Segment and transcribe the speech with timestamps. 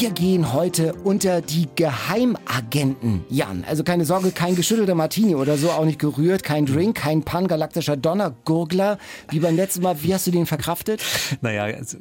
[0.00, 3.64] Wir gehen heute unter die Geheimagenten, Jan.
[3.68, 7.98] Also keine Sorge, kein geschüttelter Martini oder so, auch nicht gerührt, kein Drink, kein pangalaktischer
[7.98, 8.96] Donnergurgler.
[9.28, 11.02] Wie beim letzten Mal, wie hast du den verkraftet?
[11.42, 11.98] Naja, es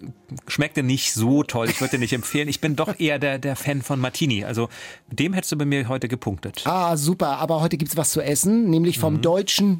[0.47, 1.69] schmeckte nicht so toll.
[1.69, 2.47] Ich würde dir nicht empfehlen.
[2.47, 4.45] Ich bin doch eher der, der Fan von Martini.
[4.45, 4.69] Also
[5.11, 6.61] dem hättest du bei mir heute gepunktet.
[6.63, 7.39] Ah, super.
[7.39, 9.21] Aber heute gibt's was zu essen, nämlich vom mhm.
[9.23, 9.77] deutschen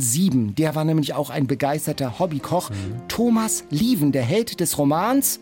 [0.00, 0.56] 007.
[0.56, 2.70] Der war nämlich auch ein begeisterter Hobbykoch.
[2.70, 2.74] Mhm.
[3.06, 5.38] Thomas Lieven, der Held des Romans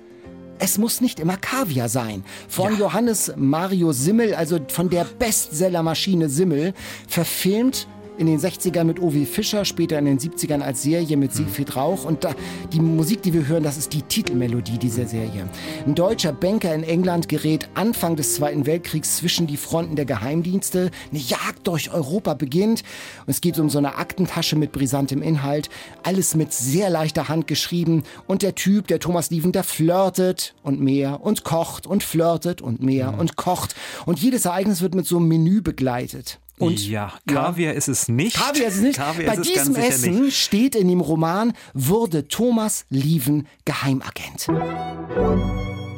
[0.58, 2.24] es muss nicht immer Kaviar sein.
[2.48, 2.80] Von ja.
[2.80, 6.74] Johannes Mario Simmel, also von der Bestsellermaschine Simmel,
[7.08, 11.76] verfilmt in den 60ern mit Ovi Fischer, später in den 70ern als Serie mit Siegfried
[11.76, 12.04] Rauch.
[12.04, 12.34] Und da,
[12.72, 15.48] die Musik, die wir hören, das ist die Titelmelodie dieser Serie.
[15.86, 20.90] Ein deutscher Banker in England gerät Anfang des Zweiten Weltkriegs zwischen die Fronten der Geheimdienste.
[21.10, 22.82] Eine Jagd durch Europa beginnt.
[23.26, 25.70] Und es geht um so eine Aktentasche mit brisantem Inhalt.
[26.02, 28.04] Alles mit sehr leichter Hand geschrieben.
[28.26, 32.82] Und der Typ, der Thomas Lieven, der flirtet und mehr und kocht und flirtet und
[32.82, 33.20] mehr mhm.
[33.20, 33.74] und kocht.
[34.04, 36.41] Und jedes Ereignis wird mit so einem Menü begleitet.
[36.58, 38.36] Und ja, Kaviar ja, ist es nicht.
[38.36, 38.96] Kaviar ist es nicht.
[38.96, 40.36] Kaviar Bei diesem Essen nicht.
[40.36, 44.46] steht in dem Roman, wurde Thomas Lieven Geheimagent.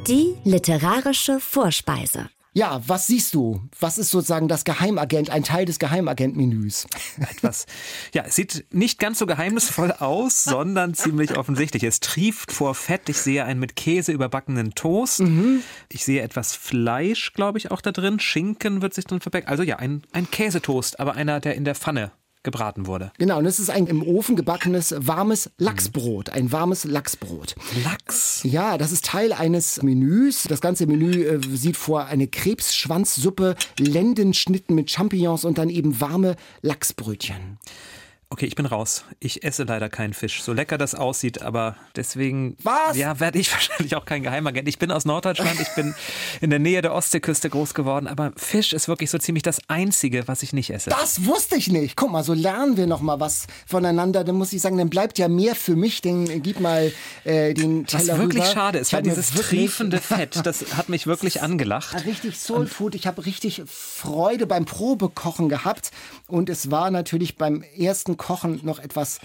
[0.06, 2.28] Die literarische Vorspeise.
[2.56, 3.60] Ja, was siehst du?
[3.80, 6.86] Was ist sozusagen das Geheimagent, ein Teil des Geheimagent-Menüs?
[7.18, 7.66] Etwas.
[8.14, 11.82] Ja, es sieht nicht ganz so geheimnisvoll aus, sondern ziemlich offensichtlich.
[11.82, 13.08] Es trieft vor Fett.
[13.08, 15.20] Ich sehe einen mit Käse überbackenen Toast.
[15.20, 15.64] Mhm.
[15.88, 18.20] Ich sehe etwas Fleisch, glaube ich, auch da drin.
[18.20, 19.48] Schinken wird sich drin verbecken.
[19.48, 22.12] Also ja, ein, ein Käsetoast, aber einer, der in der Pfanne
[22.44, 23.10] gebraten wurde.
[23.18, 27.56] Genau, und es ist ein im Ofen gebackenes warmes Lachsbrot, ein warmes Lachsbrot.
[27.82, 28.42] Lachs?
[28.44, 30.44] Ja, das ist Teil eines Menüs.
[30.44, 36.36] Das ganze Menü äh, sieht vor eine Krebsschwanzsuppe, Lendenschnitten mit Champignons und dann eben warme
[36.62, 37.58] Lachsbrötchen.
[38.34, 39.04] Okay, ich bin raus.
[39.20, 40.42] Ich esse leider keinen Fisch.
[40.42, 42.96] So lecker das aussieht, aber deswegen Was?
[42.96, 44.66] ja, werde ich wahrscheinlich auch kein Geheimagent.
[44.66, 45.94] Ich bin aus Norddeutschland, ich bin
[46.40, 50.26] in der Nähe der Ostseeküste groß geworden, aber Fisch ist wirklich so ziemlich das einzige,
[50.26, 50.90] was ich nicht esse.
[50.90, 51.96] Das wusste ich nicht.
[51.96, 54.24] Guck mal, so lernen wir noch mal was voneinander.
[54.24, 56.02] Dann muss ich sagen, dann bleibt ja mehr für mich.
[56.02, 58.52] Den gib mal äh, den Teller Was wirklich rüber.
[58.52, 62.04] schade ist, weil dieses triefende Fett, das hat mich wirklich angelacht.
[62.04, 62.96] Richtig Soul Food.
[62.96, 65.92] Ich habe richtig Freude beim Probekochen gehabt
[66.26, 69.20] und es war natürlich beim ersten Kochen noch etwas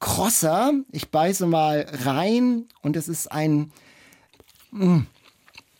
[0.00, 0.74] krosser.
[0.92, 3.72] Ich beiße mal rein und es ist ein.
[4.70, 5.00] Mm,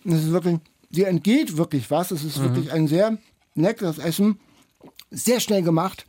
[0.04, 0.58] es ist wirklich.
[0.90, 2.10] Dir entgeht wirklich was.
[2.10, 2.44] Es ist mhm.
[2.44, 3.18] wirklich ein sehr
[3.54, 4.40] leckeres Essen.
[5.10, 6.06] Sehr schnell gemacht.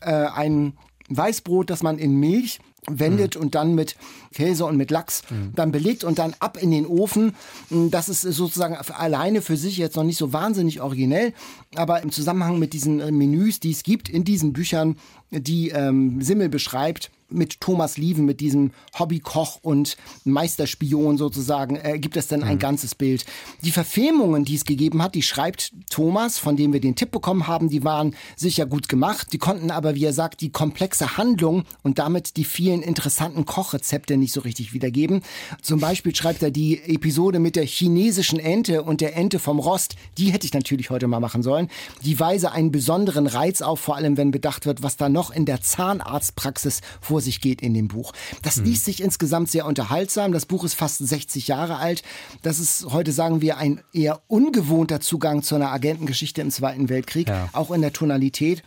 [0.00, 0.76] Äh, ein
[1.08, 2.58] Weißbrot, das man in Milch
[2.90, 3.42] wendet mhm.
[3.42, 3.96] und dann mit
[4.34, 5.52] Käse und mit Lachs mhm.
[5.54, 7.34] dann belegt und dann ab in den Ofen.
[7.70, 11.32] Das ist sozusagen alleine für sich jetzt noch nicht so wahnsinnig originell,
[11.74, 14.96] aber im Zusammenhang mit diesen äh, Menüs, die es gibt in diesen Büchern,
[15.30, 22.16] die ähm, Simmel beschreibt, mit Thomas Lieven, mit diesem Hobbykoch und Meisterspion sozusagen, äh, gibt
[22.16, 22.60] es dann ein mhm.
[22.60, 23.24] ganzes Bild.
[23.62, 27.46] Die Verfilmungen, die es gegeben hat, die schreibt Thomas, von dem wir den Tipp bekommen
[27.46, 29.32] haben, die waren sicher gut gemacht.
[29.32, 34.16] Die konnten aber, wie er sagt, die komplexe Handlung und damit die vielen interessanten Kochrezepte
[34.16, 35.22] nicht so richtig wiedergeben.
[35.62, 39.96] Zum Beispiel schreibt er die Episode mit der chinesischen Ente und der Ente vom Rost.
[40.18, 41.68] Die hätte ich natürlich heute mal machen sollen.
[42.04, 45.44] Die weise einen besonderen Reiz auf, vor allem wenn bedacht wird, was da noch in
[45.44, 48.12] der Zahnarztpraxis vor vor sich geht in dem Buch.
[48.42, 50.32] Das liest sich insgesamt sehr unterhaltsam.
[50.32, 52.02] Das Buch ist fast 60 Jahre alt.
[52.42, 57.28] Das ist heute, sagen wir, ein eher ungewohnter Zugang zu einer Agentengeschichte im Zweiten Weltkrieg,
[57.28, 57.48] ja.
[57.54, 58.62] auch in der Tonalität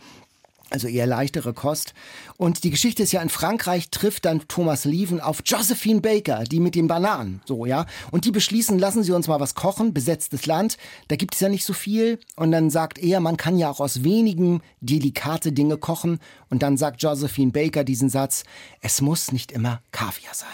[0.70, 1.94] also eher leichtere Kost.
[2.36, 6.60] Und die Geschichte ist ja in Frankreich trifft dann Thomas Lieven auf Josephine Baker, die
[6.60, 7.86] mit den Bananen, so, ja.
[8.10, 10.76] Und die beschließen, lassen Sie uns mal was kochen, besetztes Land,
[11.08, 12.18] da gibt es ja nicht so viel.
[12.36, 16.18] Und dann sagt er, man kann ja auch aus wenigen delikate Dinge kochen.
[16.48, 18.44] Und dann sagt Josephine Baker diesen Satz,
[18.80, 20.48] es muss nicht immer Kaviar sein.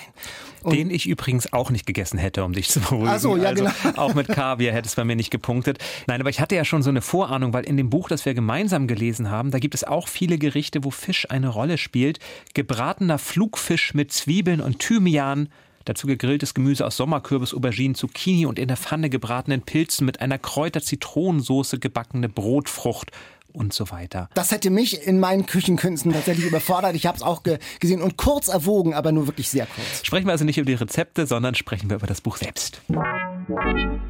[0.67, 3.09] Und Den ich übrigens auch nicht gegessen hätte, um dich zu beruhigen.
[3.09, 3.97] Ach so, ja, also, genau.
[3.97, 5.79] Auch mit Kaviar hätte es bei mir nicht gepunktet.
[6.07, 8.35] Nein, aber ich hatte ja schon so eine Vorahnung, weil in dem Buch, das wir
[8.35, 12.19] gemeinsam gelesen haben, da gibt es auch viele Gerichte, wo Fisch eine Rolle spielt.
[12.55, 15.49] Gebratener Flugfisch mit Zwiebeln und Thymian,
[15.87, 20.37] Dazu gegrilltes Gemüse aus Sommerkürbis, Auberginen, Zucchini und in der Pfanne gebratenen Pilzen mit einer
[20.37, 23.13] Kräuter-Zitronensoße gebackene Brotfrucht
[23.57, 24.29] und so weiter.
[24.35, 26.95] Das hätte mich in meinen Küchenkünsten tatsächlich überfordert.
[26.95, 30.05] Ich habe es auch ge gesehen und kurz erwogen, aber nur wirklich sehr kurz.
[30.05, 32.81] Sprechen wir also nicht über die Rezepte, sondern sprechen wir über das Buch selbst.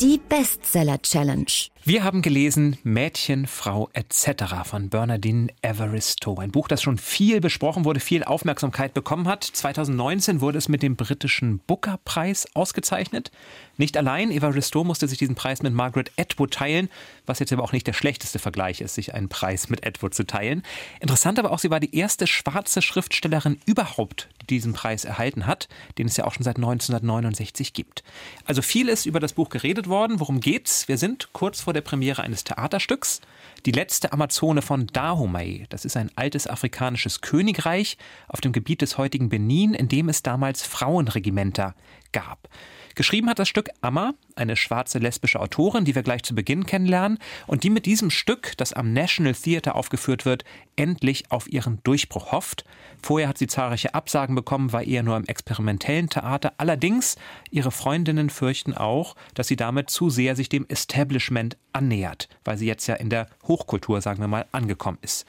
[0.01, 1.47] Die Bestseller Challenge.
[1.85, 4.65] Wir haben gelesen Mädchen, Frau etc.
[4.65, 6.37] von Bernardine Evaristo.
[6.37, 9.45] Ein Buch, das schon viel besprochen wurde, viel Aufmerksamkeit bekommen hat.
[9.45, 13.31] 2019 wurde es mit dem britischen Booker-Preis ausgezeichnet.
[13.77, 16.89] Nicht allein, Evaristo musste sich diesen Preis mit Margaret Atwood teilen,
[17.27, 20.27] was jetzt aber auch nicht der schlechteste Vergleich ist, sich einen Preis mit Atwood zu
[20.27, 20.63] teilen.
[21.01, 25.69] Interessant aber auch, sie war die erste schwarze Schriftstellerin überhaupt, die diesen Preis erhalten hat,
[25.99, 28.03] den es ja auch schon seit 1969 gibt.
[28.47, 30.21] Also viel ist über das Buch geredet worden.
[30.21, 30.89] Worum geht's?
[30.89, 33.21] Wir sind kurz vor der Premiere eines Theaterstücks.
[33.67, 35.67] Die letzte Amazone von Dahomey.
[35.69, 40.23] Das ist ein altes afrikanisches Königreich auf dem Gebiet des heutigen Benin, in dem es
[40.23, 41.75] damals Frauenregimenter
[42.13, 42.49] gab.
[42.97, 47.19] Geschrieben hat das Stück Amma, eine schwarze lesbische Autorin, die wir gleich zu Beginn kennenlernen
[47.47, 50.45] und die mit diesem Stück, das am National Theatre aufgeführt wird,
[50.77, 52.65] endlich auf ihren Durchbruch hofft.
[53.03, 56.55] Vorher hat sie zahlreiche Absagen bekommen, war eher nur im experimentellen Theater.
[56.57, 57.17] Allerdings,
[57.51, 62.67] ihre Freundinnen fürchten auch, dass sie damit zu sehr sich dem Establishment annähert, weil sie
[62.67, 65.27] jetzt ja in der Hochkultur, sagen wir mal, angekommen ist.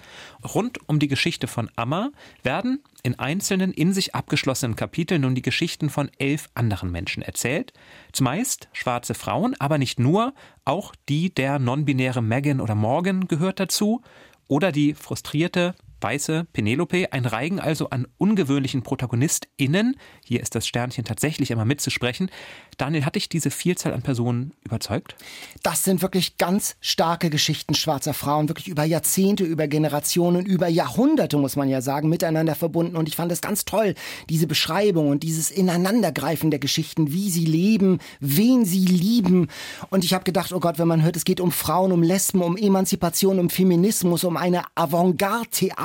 [0.56, 2.12] Rund um die Geschichte von Amma
[2.44, 7.72] werden in einzelnen, in sich abgeschlossenen Kapiteln nun die Geschichten von elf anderen Menschen erzählt.
[8.12, 10.34] Zumeist schwarze Frauen, aber nicht nur,
[10.66, 14.02] auch die der non-binäre Megan oder Morgan gehört dazu
[14.50, 19.96] oder die frustrierte weiße Penelope, ein Reigen also an ungewöhnlichen ProtagonistInnen.
[20.24, 22.30] Hier ist das Sternchen tatsächlich immer mitzusprechen.
[22.78, 25.16] Daniel, hat dich diese Vielzahl an Personen überzeugt?
[25.64, 31.38] Das sind wirklich ganz starke Geschichten schwarzer Frauen, wirklich über Jahrzehnte, über Generationen, über Jahrhunderte,
[31.38, 32.96] muss man ja sagen, miteinander verbunden.
[32.96, 33.96] Und ich fand es ganz toll,
[34.30, 39.48] diese Beschreibung und dieses Ineinandergreifen der Geschichten, wie sie leben, wen sie lieben.
[39.90, 42.42] Und ich habe gedacht, oh Gott, wenn man hört, es geht um Frauen, um Lesben,
[42.42, 44.64] um Emanzipation, um Feminismus, um eine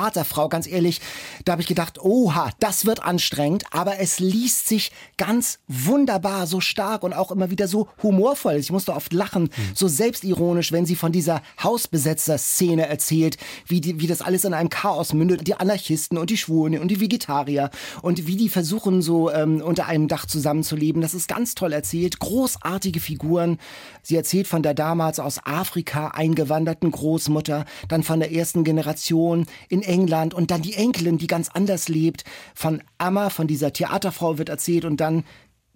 [0.03, 1.01] Avantgarde-Theaterfrau, ganz ehrlich,
[1.45, 6.59] da habe ich gedacht, oha, das wird anstrengend, aber es liest sich ganz wunderbar, so
[6.59, 8.55] stark stark und auch immer wieder so humorvoll.
[8.55, 9.71] Ich musste oft lachen, mhm.
[9.73, 14.69] so selbstironisch, wenn sie von dieser Hausbesetzer-Szene erzählt, wie, die, wie das alles in einem
[14.69, 15.47] Chaos mündet.
[15.47, 17.69] Die Anarchisten und die Schwulen und die Vegetarier
[18.01, 21.01] und wie die versuchen, so ähm, unter einem Dach zusammenzuleben.
[21.01, 22.19] Das ist ganz toll erzählt.
[22.19, 23.57] Großartige Figuren.
[24.01, 29.81] Sie erzählt von der damals aus Afrika eingewanderten Großmutter, dann von der ersten Generation in
[29.93, 32.23] England und dann die Enkelin, die ganz anders lebt.
[32.55, 35.23] Von Amma, von dieser Theaterfrau wird erzählt und dann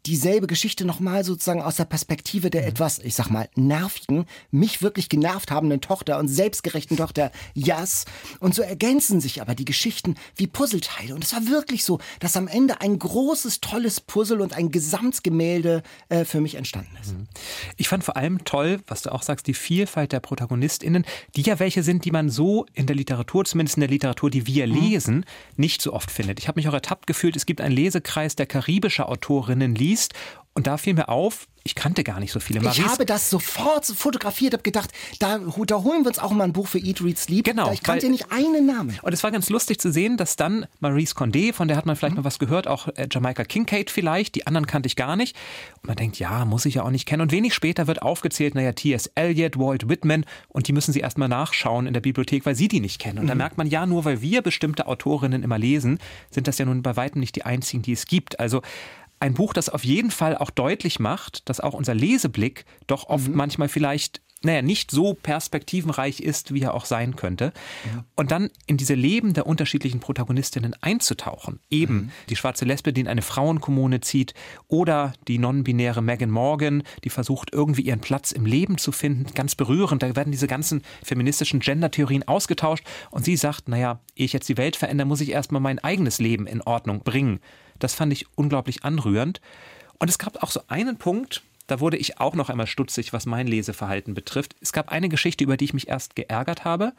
[0.08, 2.68] dieselbe Geschichte nochmal sozusagen aus der Perspektive der mhm.
[2.70, 8.06] etwas, ich sag mal, nervigen, mich wirklich genervt habenden Tochter und selbstgerechten Tochter Jas.
[8.40, 11.14] Und so ergänzen sich aber die Geschichten wie Puzzleteile.
[11.14, 15.84] Und es war wirklich so, dass am Ende ein großes, tolles Puzzle und ein Gesamtgemälde
[16.10, 17.14] äh, für mich entstanden ist.
[17.14, 17.28] Mhm.
[17.76, 21.06] Ich fand vor allem toll, was du auch sagst, die Vielfalt der ProtagonistInnen,
[21.36, 24.48] die ja welche sind, die man so in der Literatur, zumindest in der Literatur, die
[24.48, 24.74] wir mhm.
[24.74, 25.26] lesen,
[25.58, 26.40] nicht so oft findet.
[26.40, 30.14] Ich habe mich auch ertappt gefühlt, es gibt einen Lesekreis, der karibische Autorinnen liest liest.
[30.54, 32.62] Und da fiel mir auf, ich kannte gar nicht so viele.
[32.62, 34.90] Maries ich habe das sofort fotografiert, habe gedacht,
[35.20, 37.46] da, da, holen wir uns auch mal ein Buch für Eat, Read, Sleep.
[37.46, 37.72] Genau.
[37.72, 38.98] Ich kannte weil, nicht einen Namen.
[39.04, 41.96] Und es war ganz lustig zu sehen, dass dann Maurice Condé, von der hat man
[41.96, 42.22] vielleicht mhm.
[42.22, 45.36] mal was gehört, auch äh, Jamaika Kincaid vielleicht, die anderen kannte ich gar nicht.
[45.82, 47.22] Und man denkt, ja, muss ich ja auch nicht kennen.
[47.22, 49.12] Und wenig später wird aufgezählt, naja, T.S.
[49.14, 52.80] Eliot, Walt Whitman und die müssen sie erstmal nachschauen in der Bibliothek, weil sie die
[52.80, 53.20] nicht kennen.
[53.20, 53.30] Und mhm.
[53.30, 56.00] da merkt man, ja, nur weil wir bestimmte Autorinnen immer lesen,
[56.32, 58.40] sind das ja nun bei weitem nicht die einzigen, die es gibt.
[58.40, 58.64] Also
[59.20, 63.28] ein Buch, das auf jeden Fall auch deutlich macht, dass auch unser Leseblick doch oft
[63.28, 63.36] mhm.
[63.36, 67.54] manchmal vielleicht naja, nicht so perspektivenreich ist, wie er auch sein könnte.
[67.86, 68.06] Ja.
[68.16, 71.60] Und dann in diese Leben der unterschiedlichen Protagonistinnen einzutauchen.
[71.70, 72.12] Eben mhm.
[72.30, 74.34] die schwarze Lesbe, die in eine Frauenkommune zieht,
[74.68, 79.34] oder die non-binäre Megan Morgan, die versucht, irgendwie ihren Platz im Leben zu finden.
[79.34, 80.04] Ganz berührend.
[80.04, 82.84] Da werden diese ganzen feministischen Gender-Theorien ausgetauscht.
[83.10, 86.20] Und sie sagt, naja, ehe ich jetzt die Welt verändere, muss ich erstmal mein eigenes
[86.20, 87.40] Leben in Ordnung bringen.
[87.80, 89.42] Das fand ich unglaublich anrührend.
[90.00, 93.26] Und es gab auch so einen Punkt, da wurde ich auch noch einmal stutzig, was
[93.26, 94.56] mein Leseverhalten betrifft.
[94.62, 96.94] Es gab eine Geschichte, über die ich mich erst geärgert habe.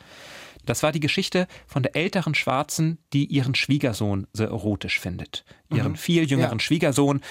[0.66, 5.44] Das war die Geschichte von der älteren Schwarzen, die ihren Schwiegersohn sehr erotisch findet.
[5.70, 5.96] Ihren mhm.
[5.96, 6.62] viel jüngeren ja.
[6.62, 7.22] Schwiegersohn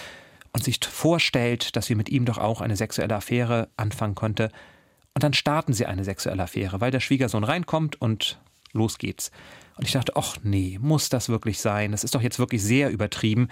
[0.51, 4.51] und sich vorstellt, dass sie mit ihm doch auch eine sexuelle Affäre anfangen konnte.
[5.13, 8.39] Und dann starten sie eine sexuelle Affäre, weil der Schwiegersohn reinkommt und
[8.73, 9.31] los geht's.
[9.77, 11.91] Und ich dachte, ach nee, muss das wirklich sein?
[11.91, 13.49] Das ist doch jetzt wirklich sehr übertrieben.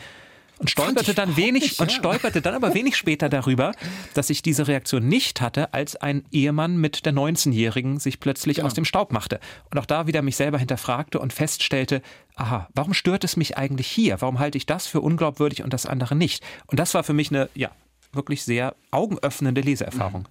[0.58, 1.84] Und stolperte dann wenig nicht, ja.
[1.84, 3.74] und stolperte dann aber wenig später darüber,
[4.14, 8.68] dass ich diese Reaktion nicht hatte, als ein Ehemann mit der 19-Jährigen sich plötzlich genau.
[8.68, 9.42] aus dem Staub machte.
[9.70, 12.02] Und auch da wieder mich selber hinterfragte und feststellte,
[12.36, 14.22] aha, warum stört es mich eigentlich hier?
[14.22, 16.42] Warum halte ich das für unglaubwürdig und das andere nicht?
[16.68, 17.72] Und das war für mich eine, ja,
[18.14, 20.26] wirklich sehr augenöffnende Leseerfahrung.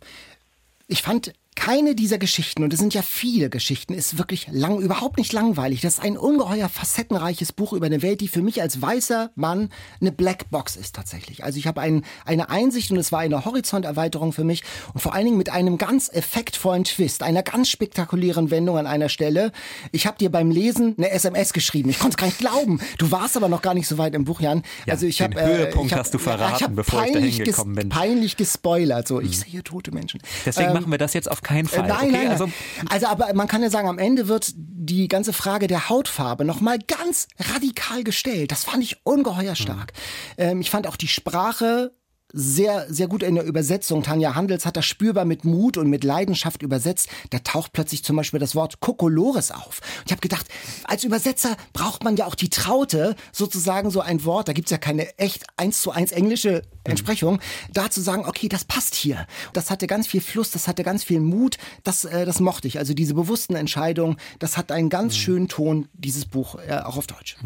[0.86, 5.18] Ich fand keine dieser Geschichten, und es sind ja viele Geschichten, ist wirklich lang, überhaupt
[5.18, 5.80] nicht langweilig.
[5.80, 9.70] Das ist ein ungeheuer facettenreiches Buch über eine Welt, die für mich als weißer Mann
[10.00, 11.44] eine Blackbox ist tatsächlich.
[11.44, 15.14] Also ich habe ein, eine Einsicht und es war eine Horizonterweiterung für mich und vor
[15.14, 19.52] allen Dingen mit einem ganz effektvollen Twist, einer ganz spektakulären Wendung an einer Stelle.
[19.92, 21.88] Ich habe dir beim Lesen eine SMS geschrieben.
[21.90, 22.80] Ich konnte es gar nicht glauben.
[22.98, 24.62] Du warst aber noch gar nicht so weit im Buch, Jan.
[24.86, 27.44] Ja, also ich habe Höhepunkt äh, ich hab, hast du verraten, ich bevor ich dahin
[27.44, 27.88] gekommen bin.
[27.88, 29.06] Peinlich gespoilert.
[29.06, 30.20] So, ich sehe tote Menschen.
[30.44, 31.84] Deswegen Ähm, machen wir das jetzt auf keinen Fall.
[31.84, 32.12] äh, Nein, okay?
[32.12, 32.52] nein, Also, also,
[32.90, 36.78] also aber man kann ja sagen, am Ende wird die ganze Frage der Hautfarbe nochmal
[36.78, 38.50] ganz radikal gestellt.
[38.50, 39.92] Das fand ich ungeheuer stark.
[40.36, 41.92] Ähm, ich fand auch die Sprache
[42.36, 44.02] sehr, sehr gut in der Übersetzung.
[44.02, 47.08] Tanja Handels hat das spürbar mit Mut und mit Leidenschaft übersetzt.
[47.30, 49.80] Da taucht plötzlich zum Beispiel das Wort Kokolores auf.
[50.00, 50.46] Und ich habe gedacht,
[50.84, 54.78] als Übersetzer braucht man ja auch die Traute, sozusagen so ein Wort, da gibt's ja
[54.78, 57.40] keine echt eins zu eins englische Entsprechung,
[57.72, 59.26] da zu sagen, okay, das passt hier.
[59.52, 62.78] Das hatte ganz viel Fluss, das hatte ganz viel Mut, das, äh, das mochte ich.
[62.78, 67.06] Also diese bewussten Entscheidungen, das hat einen ganz schönen Ton, dieses Buch, äh, auch auf
[67.06, 67.36] Deutsch.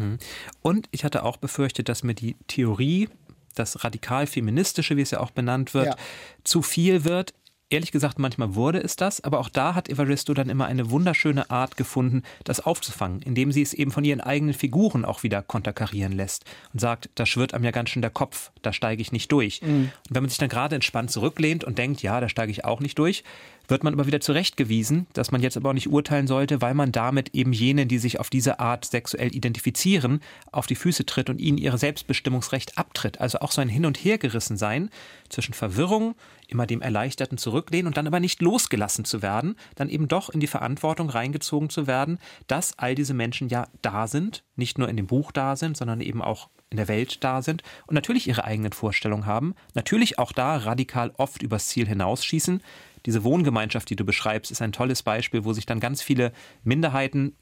[0.61, 3.07] Und ich hatte auch befürchtet, dass mir die Theorie,
[3.55, 5.95] das radikal-feministische, wie es ja auch benannt wird, Ja.
[6.43, 7.33] zu viel wird.
[7.71, 11.51] Ehrlich gesagt, manchmal wurde es das, aber auch da hat Evaristo dann immer eine wunderschöne
[11.51, 16.13] Art gefunden, das aufzufangen, indem sie es eben von ihren eigenen Figuren auch wieder konterkarieren
[16.13, 19.31] lässt und sagt, da schwirrt einem ja ganz schön der Kopf, da steige ich nicht
[19.31, 19.61] durch.
[19.61, 22.79] Und wenn man sich dann gerade entspannt zurücklehnt und denkt, ja, da steige ich auch
[22.79, 23.23] nicht durch,
[23.69, 26.91] wird man aber wieder zurechtgewiesen, dass man jetzt aber auch nicht urteilen sollte, weil man
[26.91, 30.21] damit eben jenen, die sich auf diese Art sexuell identifizieren,
[30.51, 33.21] auf die Füße tritt und ihnen ihr Selbstbestimmungsrecht abtritt.
[33.21, 34.89] Also auch so ein Hin- und Hergerissen sein
[35.29, 36.15] zwischen Verwirrung,
[36.47, 40.39] immer dem Erleichterten zurücklehnen und dann aber nicht losgelassen zu werden, dann eben doch in
[40.39, 44.97] die Verantwortung reingezogen zu werden, dass all diese Menschen ja da sind, nicht nur in
[44.97, 48.43] dem Buch da sind, sondern eben auch in der Welt da sind und natürlich ihre
[48.43, 52.61] eigenen Vorstellungen haben, natürlich auch da radikal oft übers Ziel hinausschießen.
[53.05, 56.31] Diese Wohngemeinschaft, die du beschreibst, ist ein tolles Beispiel, wo sich dann ganz viele
[56.63, 57.35] Minderheiten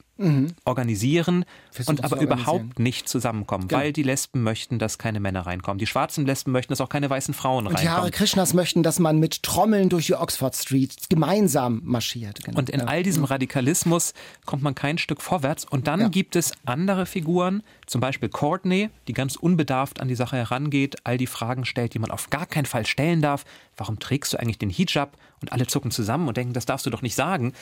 [0.65, 3.81] organisieren Versuchen und aber überhaupt nicht zusammenkommen, Genau.
[3.81, 5.77] weil die Lesben möchten, dass keine Männer reinkommen.
[5.77, 8.12] Die schwarzen Lesben möchten, dass auch keine weißen Frauen Und die Hare reinkommen.
[8.12, 12.43] Krishnas möchten, dass man mit Trommeln durch die Oxford Street gemeinsam marschiert.
[12.43, 12.57] Genau.
[12.57, 14.13] Und in all diesem Radikalismus
[14.45, 15.65] kommt man kein Stück vorwärts.
[15.65, 16.07] Und dann Ja.
[16.09, 21.17] gibt es andere Figuren, zum Beispiel Courtney, die ganz unbedarft an die Sache herangeht, all
[21.17, 23.45] die Fragen stellt, die man auf gar keinen Fall stellen darf.
[23.77, 25.17] Warum trägst du eigentlich den Hijab?
[25.39, 27.53] Und alle zucken zusammen und denken, das darfst du doch nicht sagen.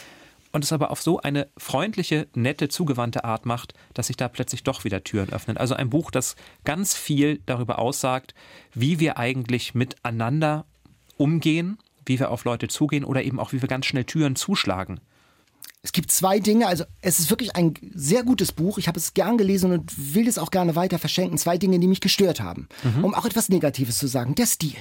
[0.56, 4.64] Und es aber auf so eine freundliche, nette, zugewandte Art macht, dass sich da plötzlich
[4.64, 5.58] doch wieder Türen öffnen.
[5.58, 8.34] Also ein Buch, das ganz viel darüber aussagt,
[8.74, 10.64] wie wir eigentlich miteinander
[11.18, 15.02] umgehen, wie wir auf Leute zugehen oder eben auch, wie wir ganz schnell Türen zuschlagen.
[15.86, 18.80] Es gibt zwei Dinge, also es ist wirklich ein sehr gutes Buch.
[18.80, 21.38] Ich habe es gern gelesen und will es auch gerne weiter verschenken.
[21.38, 22.68] Zwei Dinge, die mich gestört haben.
[23.04, 24.34] Um auch etwas Negatives zu sagen.
[24.34, 24.74] Der Stil.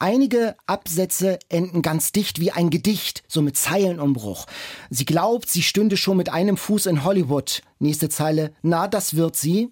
[0.00, 4.46] Einige Absätze enden ganz dicht wie ein Gedicht, so mit Zeilenumbruch.
[4.90, 7.62] Sie glaubt, sie stünde schon mit einem Fuß in Hollywood.
[7.78, 9.70] Nächste Zeile, na, das wird sie.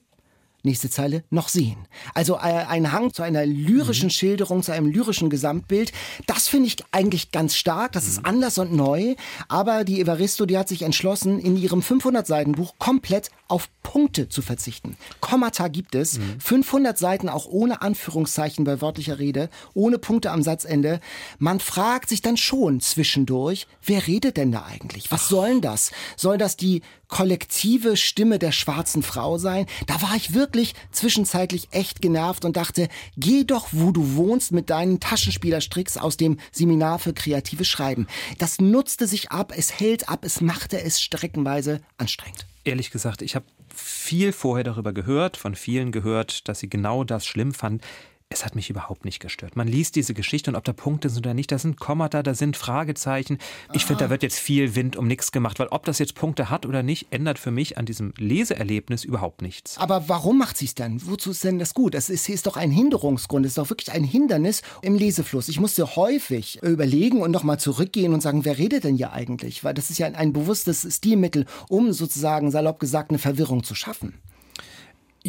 [0.67, 1.77] Nächste Zeile, noch sehen.
[2.13, 5.93] Also äh, ein Hang zu einer lyrischen Schilderung, zu einem lyrischen Gesamtbild.
[6.27, 7.93] Das finde ich eigentlich ganz stark.
[7.93, 9.15] Das ist anders und neu.
[9.47, 14.97] Aber die Evaristo, die hat sich entschlossen, in ihrem 500-Seiten-Buch komplett auf Punkte zu verzichten.
[15.21, 16.19] Kommata gibt es.
[16.41, 21.01] 500 Seiten auch ohne Anführungszeichen bei wörtlicher Rede, ohne Punkte am Satzende.
[21.39, 25.11] Man fragt sich dann schon zwischendurch, wer redet denn da eigentlich?
[25.13, 25.93] Was soll denn das?
[26.17, 29.67] Soll das die kollektive Stimme der schwarzen Frau sein?
[29.87, 34.69] Da war ich wirklich zwischenzeitlich echt genervt und dachte, geh doch, wo du wohnst mit
[34.69, 38.09] deinen Taschenspielerstricks aus dem Seminar für kreatives Schreiben.
[38.39, 42.47] Das nutzte sich ab, es hält ab, es machte es streckenweise anstrengend.
[42.67, 47.25] Ehrlich gesagt, ich habe viel vorher darüber gehört, von vielen gehört, dass sie genau das
[47.25, 47.81] schlimm fanden.
[48.29, 49.55] Es hat mich überhaupt nicht gestört.
[49.55, 52.35] Man liest diese Geschichte und ob da Punkte sind oder nicht, da sind Kommata, da
[52.35, 53.39] sind Fragezeichen.
[53.73, 56.51] Ich finde, da wird jetzt viel Wind um nichts gemacht, weil ob das jetzt Punkte
[56.51, 59.79] hat oder nicht, ändert für mich an diesem Leseerlebnis überhaupt nichts.
[59.79, 61.01] Aber warum macht sie es denn?
[61.07, 61.95] Wozu ist denn das gut?
[61.95, 65.49] Es ist, ist doch ein Hinderungsgrund, es ist doch wirklich ein Hindernis im Lesefluss.
[65.49, 69.63] Ich musste häufig überlegen und nochmal zurückgehen und sagen, wer redet denn hier eigentlich?
[69.63, 73.77] Weil das ist ja ein, ein bewusstes Stilmittel, um sozusagen salopp gesagt eine Verwirrung zu
[73.77, 74.15] schaffen.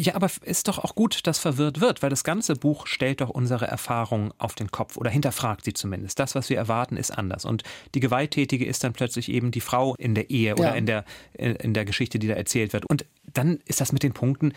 [0.00, 3.30] Ja, aber ist doch auch gut, dass verwirrt wird, weil das ganze Buch stellt doch
[3.30, 6.20] unsere Erfahrungen auf den Kopf oder hinterfragt sie zumindest.
[6.20, 7.44] Das, was wir erwarten, ist anders.
[7.44, 7.64] Und
[7.96, 10.74] die Gewalttätige ist dann plötzlich eben die Frau in der Ehe oder Ja.
[10.74, 12.86] in, der, in der Geschichte, die da erzählt wird.
[12.86, 14.52] Und dann ist das mit den Punkten,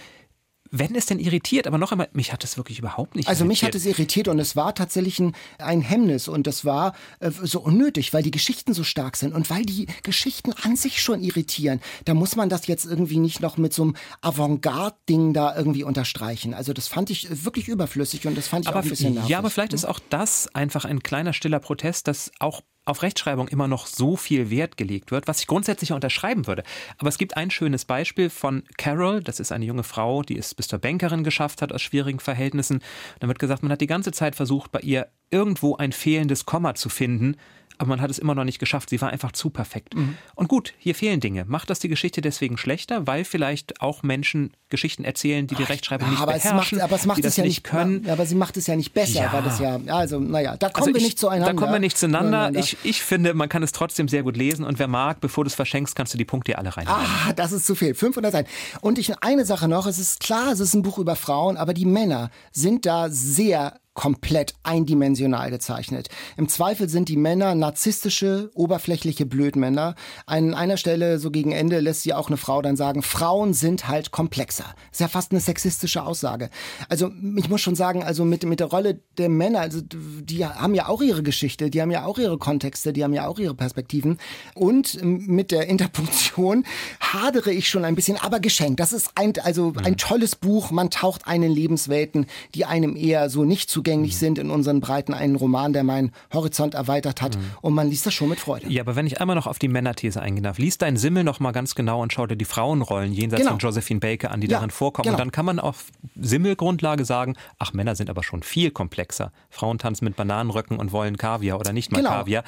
[0.72, 3.64] wenn es denn irritiert, aber noch einmal, mich hat es wirklich überhaupt nicht Also mich
[3.64, 3.94] hat irritiert.
[3.94, 8.14] es irritiert und es war tatsächlich ein, ein Hemmnis und das war äh, so unnötig,
[8.14, 11.82] weil die Geschichten so stark sind und weil die Geschichten an sich schon irritieren.
[12.06, 16.54] Da muss man das jetzt irgendwie nicht noch mit so einem Avantgarde-Ding da irgendwie unterstreichen.
[16.54, 19.14] Also das fand ich äh, wirklich überflüssig und das fand ich aber, auch ein bisschen
[19.16, 19.30] nervig.
[19.30, 23.48] ja, aber vielleicht ist auch das einfach ein kleiner stiller Protest, dass auch auf Rechtschreibung
[23.48, 26.64] immer noch so viel Wert gelegt wird, was ich grundsätzlich unterschreiben würde.
[26.98, 30.56] Aber es gibt ein schönes Beispiel von Carol, das ist eine junge Frau, die es
[30.56, 32.82] bis zur Bankerin geschafft hat aus schwierigen Verhältnissen.
[33.20, 36.76] Da wird gesagt, man hat die ganze Zeit versucht, bei ihr irgendwo ein fehlendes Komma
[36.76, 37.38] zu finden
[37.82, 38.92] aber man hat es immer noch nicht geschafft.
[38.92, 39.96] Sie war einfach zu perfekt.
[39.96, 40.16] Mhm.
[40.36, 41.46] Und gut, hier fehlen Dinge.
[41.46, 46.08] Macht das die Geschichte deswegen schlechter, weil vielleicht auch Menschen Geschichten erzählen, die die Rechtschreibung
[46.08, 48.04] Ach, nicht aber beherrschen, es macht, aber es macht es ja nicht können.
[48.06, 49.34] Ja, aber sie macht es ja nicht besser, ja.
[49.34, 51.54] weil das ja, also naja, da kommen also wir nicht zueinander.
[51.54, 52.52] Da kommen wir nicht zueinander.
[52.54, 55.48] Ich, ich finde, man kann es trotzdem sehr gut lesen und wer mag, bevor du
[55.48, 56.88] es verschenkst, kannst du die Punkte alle rein.
[56.88, 57.96] Ah, das ist zu viel.
[57.96, 58.50] 500 Seiten.
[58.82, 61.74] Und ich, eine Sache noch, es ist klar, es ist ein Buch über Frauen, aber
[61.74, 66.08] die Männer sind da sehr komplett eindimensional gezeichnet.
[66.38, 69.96] Im Zweifel sind die Männer narzisstische, oberflächliche Blödmänner.
[70.26, 73.90] An einer Stelle, so gegen Ende, lässt sie auch eine Frau dann sagen, Frauen sind
[73.90, 74.64] halt komplexer.
[74.64, 76.50] Das ist ja fast eine sexistische Aussage.
[76.88, 80.74] Also ich muss schon sagen, also mit, mit der Rolle der Männer, also die haben
[80.74, 83.56] ja auch ihre Geschichte, die haben ja auch ihre Kontexte, die haben ja auch ihre
[83.56, 84.20] Perspektiven.
[84.56, 86.66] Und mit der Interpunktion
[87.02, 88.80] hadere ich schon ein bisschen, aber geschenkt.
[88.80, 89.98] Das ist ein, also ein mhm.
[89.98, 90.72] tolles Buch.
[90.72, 94.18] Man taucht ein in Lebenswelten, die einem eher so nicht zu zugänglich mhm.
[94.18, 95.14] sind in unseren Breiten.
[95.14, 97.36] Einen Roman, der meinen Horizont erweitert hat.
[97.36, 97.42] Mhm.
[97.62, 98.68] Und man liest das schon mit Freude.
[98.70, 101.40] Ja, aber wenn ich einmal noch auf die Männerthese eingehen darf, liest dein Simmel noch
[101.40, 103.52] mal ganz genau und schau dir die Frauenrollen jenseits genau.
[103.52, 105.06] von Josephine Baker an, die ja, darin vorkommen.
[105.06, 105.16] Genau.
[105.16, 105.86] Und dann kann man auf
[106.20, 109.32] Simmelgrundlage sagen, ach, Männer sind aber schon viel komplexer.
[109.50, 112.12] Frauen tanzen mit Bananenröcken und wollen Kaviar oder nicht mal genau.
[112.12, 112.44] Kaviar.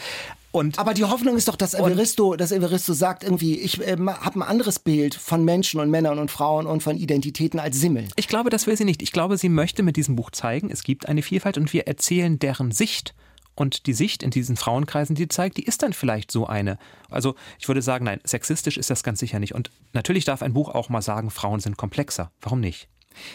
[0.54, 4.40] Und aber die Hoffnung ist doch, dass Evaristo, dass Evaristo sagt irgendwie, ich äh, habe
[4.40, 8.08] ein anderes Bild von Menschen und Männern und Frauen und von Identitäten als Simmel.
[8.18, 9.02] Ich glaube, das will sie nicht.
[9.02, 12.38] Ich glaube, sie möchte mit diesem Buch zeigen, es gibt eine Vielfalt und wir erzählen
[12.38, 13.16] deren Sicht.
[13.56, 16.78] Und die Sicht in diesen Frauenkreisen, die zeigt, die ist dann vielleicht so eine.
[17.10, 19.56] Also ich würde sagen, nein, sexistisch ist das ganz sicher nicht.
[19.56, 22.32] Und natürlich darf ein Buch auch mal sagen, Frauen sind komplexer.
[22.42, 22.90] Warum nicht?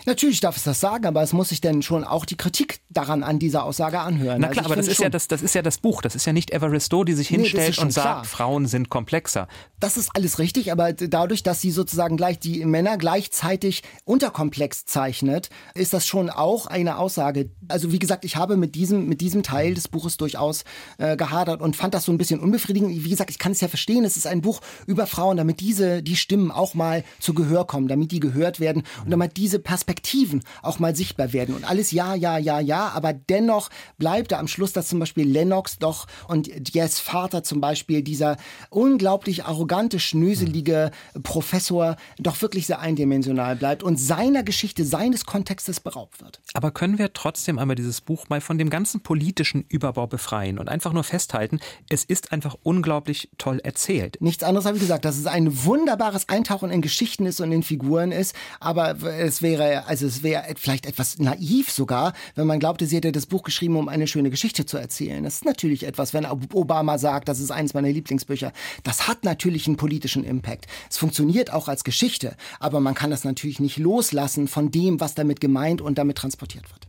[0.06, 3.22] Natürlich darf es das sagen, aber es muss sich denn schon auch die Kritik daran
[3.22, 4.40] an dieser Aussage anhören.
[4.40, 6.02] Na klar, also aber das ist, ja das, das ist ja das Buch.
[6.02, 8.24] Das ist ja nicht Everest die sich hinstellt nee, und sagt, klar.
[8.24, 9.48] Frauen sind komplexer.
[9.78, 15.50] Das ist alles richtig, aber dadurch, dass sie sozusagen gleich die Männer gleichzeitig unterkomplex zeichnet,
[15.74, 17.50] ist das schon auch eine Aussage.
[17.68, 20.64] Also wie gesagt, ich habe mit diesem, mit diesem Teil des Buches durchaus
[20.98, 23.04] äh, gehadert und fand das so ein bisschen unbefriedigend.
[23.04, 26.02] Wie gesagt, ich kann es ja verstehen, es ist ein Buch über Frauen, damit diese,
[26.02, 30.42] die Stimmen auch mal zu Gehör kommen, damit die gehört werden und damit diese Perspektiven
[30.62, 31.54] auch mal sichtbar werden.
[31.54, 35.28] Und alles ja, ja, ja, ja, aber dennoch bleibt da am Schluss, dass zum Beispiel
[35.28, 38.38] Lennox doch und Jess Vater zum Beispiel, dieser
[38.70, 40.90] unglaublich arrogante, schnöselige
[41.22, 46.40] Professor, doch wirklich sehr eindimensional bleibt und seiner Geschichte, seines Kontextes beraubt wird.
[46.54, 50.70] Aber können wir trotzdem einmal dieses Buch mal von dem ganzen politischen Überbau befreien und
[50.70, 54.16] einfach nur festhalten, es ist einfach unglaublich toll erzählt.
[54.22, 57.62] Nichts anderes habe ich gesagt, dass es ein wunderbares Eintauchen in Geschichten ist und in
[57.62, 62.60] Figuren ist, aber es wäre wäre, also es wäre vielleicht etwas naiv sogar, wenn man
[62.60, 65.22] glaubte, sie hätte das Buch geschrieben, um eine schöne Geschichte zu erzählen.
[65.24, 68.52] Das ist natürlich etwas, wenn Obama sagt, das ist eines meiner Lieblingsbücher.
[68.82, 70.66] Das hat natürlich einen politischen Impact.
[70.88, 75.14] Es funktioniert auch als Geschichte, aber man kann das natürlich nicht loslassen von dem, was
[75.14, 76.88] damit gemeint und damit transportiert wird.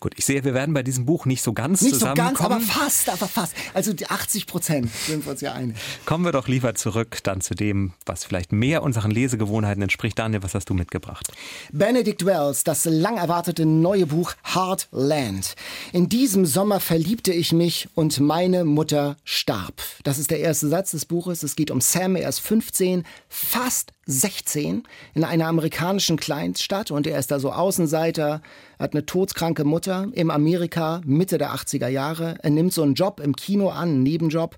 [0.00, 2.28] Gut, ich sehe, wir werden bei diesem Buch nicht so ganz nicht zusammenkommen.
[2.28, 3.54] Nicht so ganz, aber fast, aber fast.
[3.74, 5.76] Also die 80 Prozent sind wir uns ja einig.
[6.04, 10.18] Kommen wir doch lieber zurück dann zu dem, was vielleicht mehr unseren Lesegewohnheiten entspricht.
[10.18, 11.28] Daniel, was hast du mitgebracht?
[11.72, 15.54] Benedict Wells, das lang erwartete neue Buch Heartland.
[15.92, 19.82] In diesem Sommer verliebte ich mich und meine Mutter starb.
[20.04, 21.42] Das ist der erste Satz des Buches.
[21.42, 27.18] Es geht um Sam, er ist 15, fast 16 in einer amerikanischen Kleinstadt und er
[27.18, 28.40] ist da so Außenseiter,
[28.78, 32.36] hat eine todskranke Mutter im Amerika Mitte der 80er Jahre.
[32.42, 34.56] Er nimmt so einen Job im Kino an, einen Nebenjob,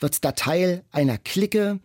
[0.00, 1.80] wird da Teil einer Clique,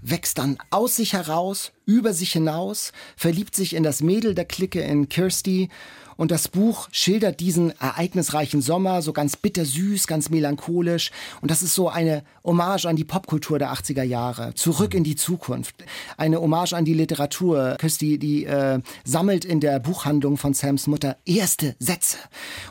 [0.00, 4.80] wächst dann aus sich heraus, über sich hinaus, verliebt sich in das Mädel der Clique
[4.80, 5.70] in Kirsty
[6.16, 11.10] und das Buch schildert diesen ereignisreichen Sommer, so ganz bittersüß, ganz melancholisch.
[11.42, 14.54] Und das ist so eine Hommage an die Popkultur der 80er Jahre.
[14.54, 15.84] Zurück in die Zukunft.
[16.16, 17.76] Eine Hommage an die Literatur.
[17.78, 22.16] Christi, die äh, sammelt in der Buchhandlung von Sams Mutter erste Sätze.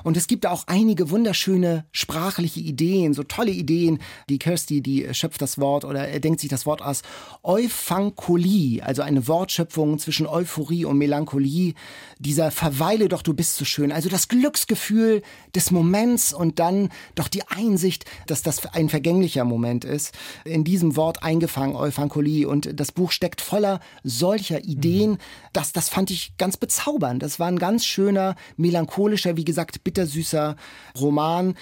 [0.03, 3.99] Und es gibt auch einige wunderschöne sprachliche Ideen, so tolle Ideen.
[4.27, 7.03] Die Kirsty, die schöpft das Wort oder er denkt sich das Wort aus.
[7.43, 11.73] Euphankolie, also eine Wortschöpfung zwischen Euphorie und Melancholie.
[12.19, 13.91] Dieser Verweile doch, du bist so schön.
[13.91, 15.21] Also das Glücksgefühl
[15.55, 20.13] des Moments und dann doch die Einsicht, dass das ein vergänglicher Moment ist.
[20.43, 22.45] In diesem Wort eingefangen, Euphankolie.
[22.45, 25.11] Und das Buch steckt voller solcher Ideen.
[25.11, 25.17] Mhm.
[25.53, 27.23] Das, das fand ich ganz bezaubernd.
[27.23, 30.55] Das war ein ganz schöner, melancholischer, wie gesagt, bittersüßer
[30.99, 31.55] Roman.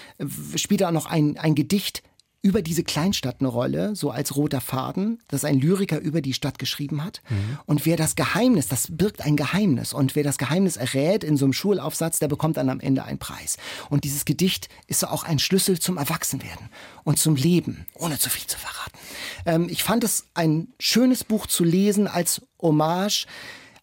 [0.56, 2.04] Später auch noch ein, ein Gedicht
[2.44, 6.60] über diese Kleinstadt eine Rolle, so als roter Faden, dass ein Lyriker über die Stadt
[6.60, 7.22] geschrieben hat.
[7.30, 7.58] Mhm.
[7.66, 9.94] Und wer das Geheimnis, das birgt ein Geheimnis.
[9.94, 13.18] Und wer das Geheimnis errät in so einem Schulaufsatz, der bekommt dann am Ende einen
[13.18, 13.58] Preis.
[13.90, 16.70] Und dieses Gedicht ist so auch ein Schlüssel zum Erwachsenwerden
[17.06, 19.00] und zum Leben, ohne zu viel zu verraten.
[19.46, 23.26] Ähm, ich fand es ein schönes Buch zu lesen als Hommage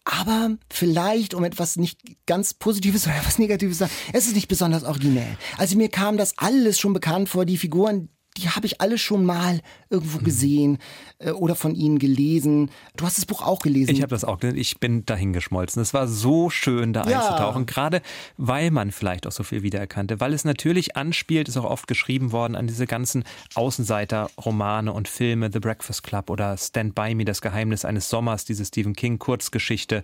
[0.03, 4.47] aber vielleicht, um etwas nicht ganz Positives oder etwas Negatives zu sagen, es ist nicht
[4.47, 5.37] besonders originell.
[5.57, 9.25] Also mir kam das alles schon bekannt vor, die Figuren, die habe ich alle schon
[9.25, 10.23] mal irgendwo mhm.
[10.23, 10.77] gesehen
[11.19, 12.69] äh, oder von Ihnen gelesen.
[12.95, 13.91] Du hast das Buch auch gelesen.
[13.91, 14.57] Ich habe das auch gelesen.
[14.57, 15.81] Ich bin dahin geschmolzen.
[15.81, 17.19] Es war so schön, da ja.
[17.19, 17.65] einzutauchen.
[17.65, 18.01] Gerade
[18.37, 20.19] weil man vielleicht auch so viel wiedererkannte.
[20.19, 25.49] Weil es natürlich anspielt, ist auch oft geschrieben worden, an diese ganzen Außenseiter-Romane und Filme,
[25.51, 30.03] The Breakfast Club oder Stand By Me, das Geheimnis eines Sommers, diese Stephen King-Kurzgeschichte.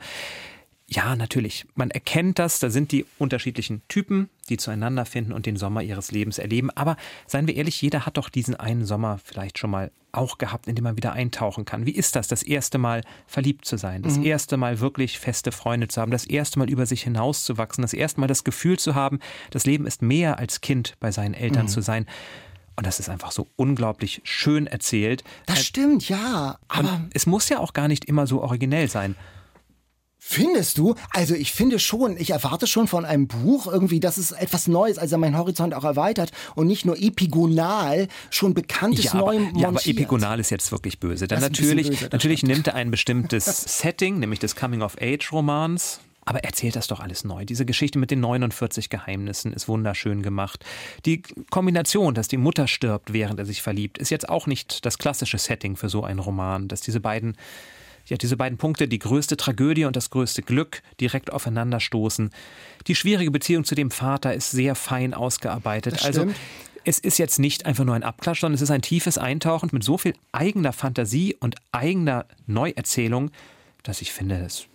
[0.90, 1.66] Ja, natürlich.
[1.76, 6.12] Man erkennt das, da sind die unterschiedlichen Typen, die zueinander finden und den Sommer ihres
[6.12, 6.70] Lebens erleben.
[6.72, 6.96] Aber
[7.26, 10.76] seien wir ehrlich, jeder hat doch diesen einen Sommer vielleicht schon mal auch gehabt, in
[10.76, 11.86] dem man wieder eintauchen kann.
[11.86, 14.26] Wie ist das, das erste Mal verliebt zu sein, das mhm.
[14.26, 18.22] erste Mal wirklich feste Freunde zu haben, das erste Mal über sich hinauszuwachsen, das erste
[18.22, 19.20] Mal das Gefühl zu haben,
[19.52, 21.70] das Leben ist mehr als Kind bei seinen Eltern mhm.
[21.70, 22.06] zu sein.
[22.78, 25.24] Und das ist einfach so unglaublich schön erzählt.
[25.48, 26.60] Das stimmt, ja.
[26.70, 29.16] Aber und es muss ja auch gar nicht immer so originell sein.
[30.30, 30.94] Findest du?
[31.12, 34.98] Also ich finde schon, ich erwarte schon von einem Buch irgendwie, dass es etwas Neues,
[34.98, 39.58] also mein Horizont auch erweitert und nicht nur epigonal schon bekanntes ja, montiert.
[39.58, 41.30] Ja, aber epigonal ist jetzt wirklich böse.
[41.30, 43.46] Denn natürlich, böse, natürlich nimmt er ein bestimmtes
[43.80, 47.46] Setting, nämlich des Coming-of-Age-Romans, aber erzählt das doch alles neu.
[47.46, 50.66] Diese Geschichte mit den 49 Geheimnissen ist wunderschön gemacht.
[51.06, 54.98] Die Kombination, dass die Mutter stirbt, während er sich verliebt, ist jetzt auch nicht das
[54.98, 57.38] klassische Setting für so einen Roman, dass diese beiden
[58.08, 62.32] ja, diese beiden Punkte, die größte Tragödie und das größte Glück, direkt aufeinanderstoßen.
[62.88, 65.94] Die schwierige Beziehung zu dem Vater ist sehr fein ausgearbeitet.
[65.94, 66.28] Das also
[66.84, 69.84] es ist jetzt nicht einfach nur ein Abklatsch, sondern es ist ein tiefes Eintauchen mit
[69.84, 73.32] so viel eigener Fantasie und eigener Neuerzählung,
[73.84, 74.68] dass ich finde, es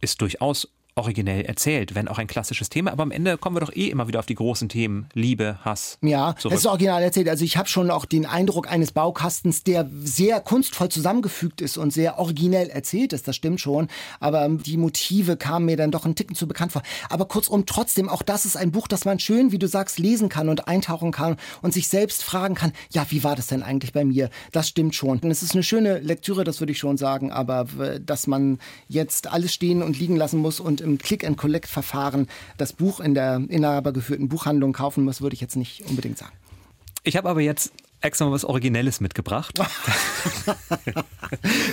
[0.00, 0.68] ist durchaus
[1.00, 2.92] originell erzählt, wenn auch ein klassisches Thema.
[2.92, 5.98] Aber am Ende kommen wir doch eh immer wieder auf die großen Themen Liebe, Hass.
[6.02, 6.54] Ja, zurück.
[6.54, 7.28] es ist original erzählt.
[7.28, 11.92] Also ich habe schon auch den Eindruck eines Baukastens, der sehr kunstvoll zusammengefügt ist und
[11.92, 13.26] sehr originell erzählt ist.
[13.28, 13.88] Das stimmt schon.
[14.20, 16.82] Aber die Motive kamen mir dann doch ein Ticken zu bekannt vor.
[17.08, 20.28] Aber kurzum, trotzdem, auch das ist ein Buch, das man schön, wie du sagst, lesen
[20.28, 23.92] kann und eintauchen kann und sich selbst fragen kann, ja, wie war das denn eigentlich
[23.92, 24.30] bei mir?
[24.52, 25.18] Das stimmt schon.
[25.18, 27.32] Und es ist eine schöne Lektüre, das würde ich schon sagen.
[27.32, 27.66] Aber
[28.04, 28.58] dass man
[28.88, 34.28] jetzt alles stehen und liegen lassen muss und im Click-and-Collect-Verfahren das Buch in der inhabergeführten
[34.28, 36.32] Buchhandlung kaufen muss, würde ich jetzt nicht unbedingt sagen.
[37.02, 39.58] Ich habe aber jetzt extra mal was Originelles mitgebracht.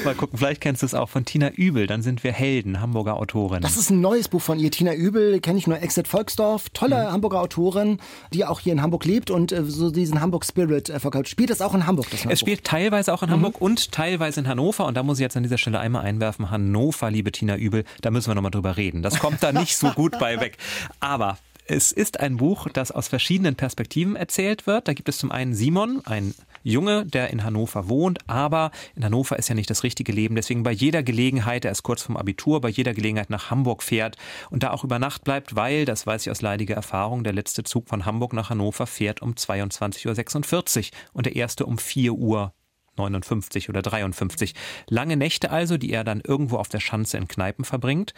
[0.04, 3.18] mal gucken, vielleicht kennst du es auch von Tina Übel, dann sind wir Helden, Hamburger
[3.18, 3.62] Autorin.
[3.62, 4.72] Das ist ein neues Buch von ihr.
[4.72, 7.12] Tina Übel kenne ich nur Exit Volksdorf, tolle mhm.
[7.13, 8.00] Hamburger Autorin,
[8.34, 11.30] die auch hier in Hamburg lebt und äh, so diesen Hamburg Spirit äh, verkauft.
[11.30, 12.08] Spielt das auch in Hamburg?
[12.12, 13.34] Das es spielt teilweise auch in mhm.
[13.34, 16.50] Hamburg und teilweise in Hannover und da muss ich jetzt an dieser Stelle einmal einwerfen,
[16.50, 19.02] Hannover, liebe Tina Übel, da müssen wir nochmal drüber reden.
[19.02, 20.58] Das kommt da nicht so gut bei weg.
[21.00, 24.88] Aber es ist ein Buch, das aus verschiedenen Perspektiven erzählt wird.
[24.88, 29.38] Da gibt es zum einen Simon, ein Junge, der in Hannover wohnt, aber in Hannover
[29.38, 30.36] ist ja nicht das richtige Leben.
[30.36, 34.17] Deswegen bei jeder Gelegenheit, er ist kurz vom Abitur, bei jeder Gelegenheit nach Hamburg fährt
[34.49, 37.63] und da auch über Nacht bleibt, weil, das weiß ich aus leidiger Erfahrung, der letzte
[37.63, 42.53] Zug von Hamburg nach Hannover fährt um 22.46 Uhr und der erste um 4 Uhr
[42.97, 44.56] 59 oder 53.
[44.88, 48.13] Lange Nächte also, die er dann irgendwo auf der Schanze in Kneipen verbringt.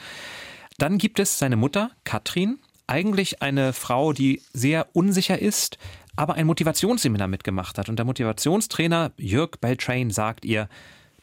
[0.77, 2.59] Dann gibt es seine Mutter, Katrin,
[2.89, 5.77] eigentlich eine Frau, die sehr unsicher ist,
[6.15, 7.87] aber ein Motivationsseminar mitgemacht hat.
[7.87, 10.67] Und der Motivationstrainer Jörg Beltrain sagt ihr,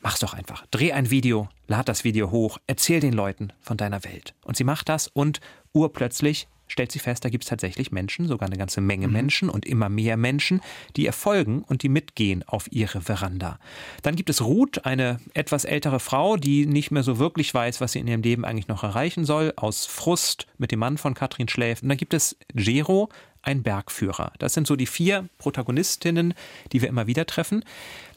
[0.00, 0.64] mach's doch einfach.
[0.70, 4.34] Dreh ein Video, lad das Video hoch, erzähl den Leuten von deiner Welt.
[4.44, 5.40] Und sie macht das und
[5.72, 9.12] urplötzlich stellt sie fest, da gibt es tatsächlich Menschen, sogar eine ganze Menge mhm.
[9.12, 10.60] Menschen und immer mehr Menschen,
[10.96, 13.58] die ihr folgen und die mitgehen auf ihre Veranda.
[14.02, 17.92] Dann gibt es Ruth, eine etwas ältere Frau, die nicht mehr so wirklich weiß, was
[17.92, 21.48] sie in ihrem Leben eigentlich noch erreichen soll, aus Frust mit dem Mann von Katrin
[21.48, 21.82] schläft.
[21.82, 23.08] Und dann gibt es Gero,
[23.46, 24.32] ein Bergführer.
[24.38, 26.34] Das sind so die vier Protagonistinnen,
[26.72, 27.64] die wir immer wieder treffen.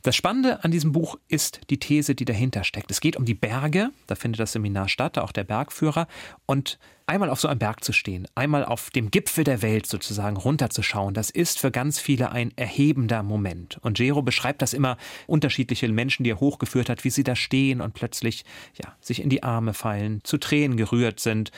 [0.01, 2.89] Das Spannende an diesem Buch ist die These, die dahinter steckt.
[2.89, 6.07] Es geht um die Berge, da findet das Seminar statt, auch der Bergführer.
[6.45, 10.37] Und einmal auf so einem Berg zu stehen, einmal auf dem Gipfel der Welt sozusagen
[10.37, 13.77] runterzuschauen, das ist für ganz viele ein erhebender Moment.
[13.81, 17.81] Und Gero beschreibt das immer unterschiedliche Menschen, die er hochgeführt hat, wie sie da stehen
[17.81, 18.45] und plötzlich
[18.81, 21.51] ja, sich in die Arme fallen, zu Tränen gerührt sind.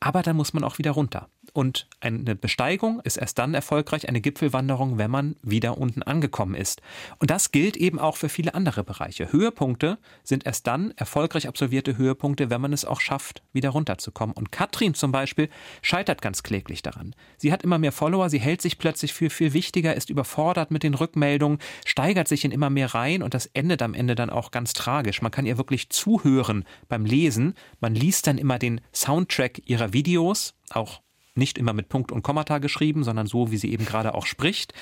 [0.00, 1.28] Aber dann muss man auch wieder runter.
[1.54, 6.82] Und eine Besteigung ist erst dann erfolgreich, eine Gipfelwanderung, wenn man wieder unten angekommen ist.
[7.20, 9.32] Und das gilt eben auch für viele andere Bereiche.
[9.32, 14.34] Höhepunkte sind erst dann erfolgreich absolvierte Höhepunkte, wenn man es auch schafft, wieder runterzukommen.
[14.34, 15.48] Und Katrin zum Beispiel
[15.80, 17.14] scheitert ganz kläglich daran.
[17.36, 20.82] Sie hat immer mehr Follower, sie hält sich plötzlich für viel wichtiger, ist überfordert mit
[20.82, 24.50] den Rückmeldungen, steigert sich in immer mehr rein und das endet am Ende dann auch
[24.50, 25.22] ganz tragisch.
[25.22, 27.54] Man kann ihr wirklich zuhören beim Lesen.
[27.78, 31.00] Man liest dann immer den Soundtrack ihrer Videos, auch
[31.36, 34.72] nicht immer mit Punkt und Kommata geschrieben, sondern so, wie sie eben gerade auch spricht.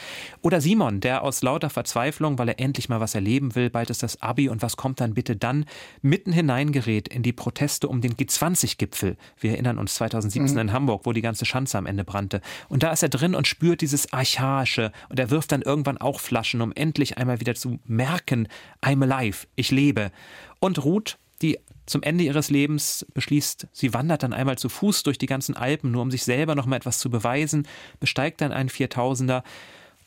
[0.43, 4.03] Oder Simon, der aus lauter Verzweiflung, weil er endlich mal was erleben will, bald ist
[4.03, 5.65] das Abi und was kommt dann bitte dann,
[6.03, 9.17] mitten hineingerät in die Proteste um den G20-Gipfel.
[9.41, 10.61] Wir erinnern uns 2017 mhm.
[10.61, 12.43] in Hamburg, wo die ganze Schanze am Ende brannte.
[12.69, 16.21] Und da ist er drin und spürt dieses Archaische und er wirft dann irgendwann auch
[16.21, 18.47] Flaschen, um endlich einmal wieder zu merken,
[18.83, 20.13] I'm alive, ich lebe.
[20.61, 21.19] Und Ruth,
[21.87, 25.91] zum Ende ihres Lebens beschließt, sie wandert dann einmal zu Fuß durch die ganzen Alpen,
[25.91, 27.67] nur um sich selber noch mal etwas zu beweisen,
[28.01, 29.43] besteigt dann einen Viertausender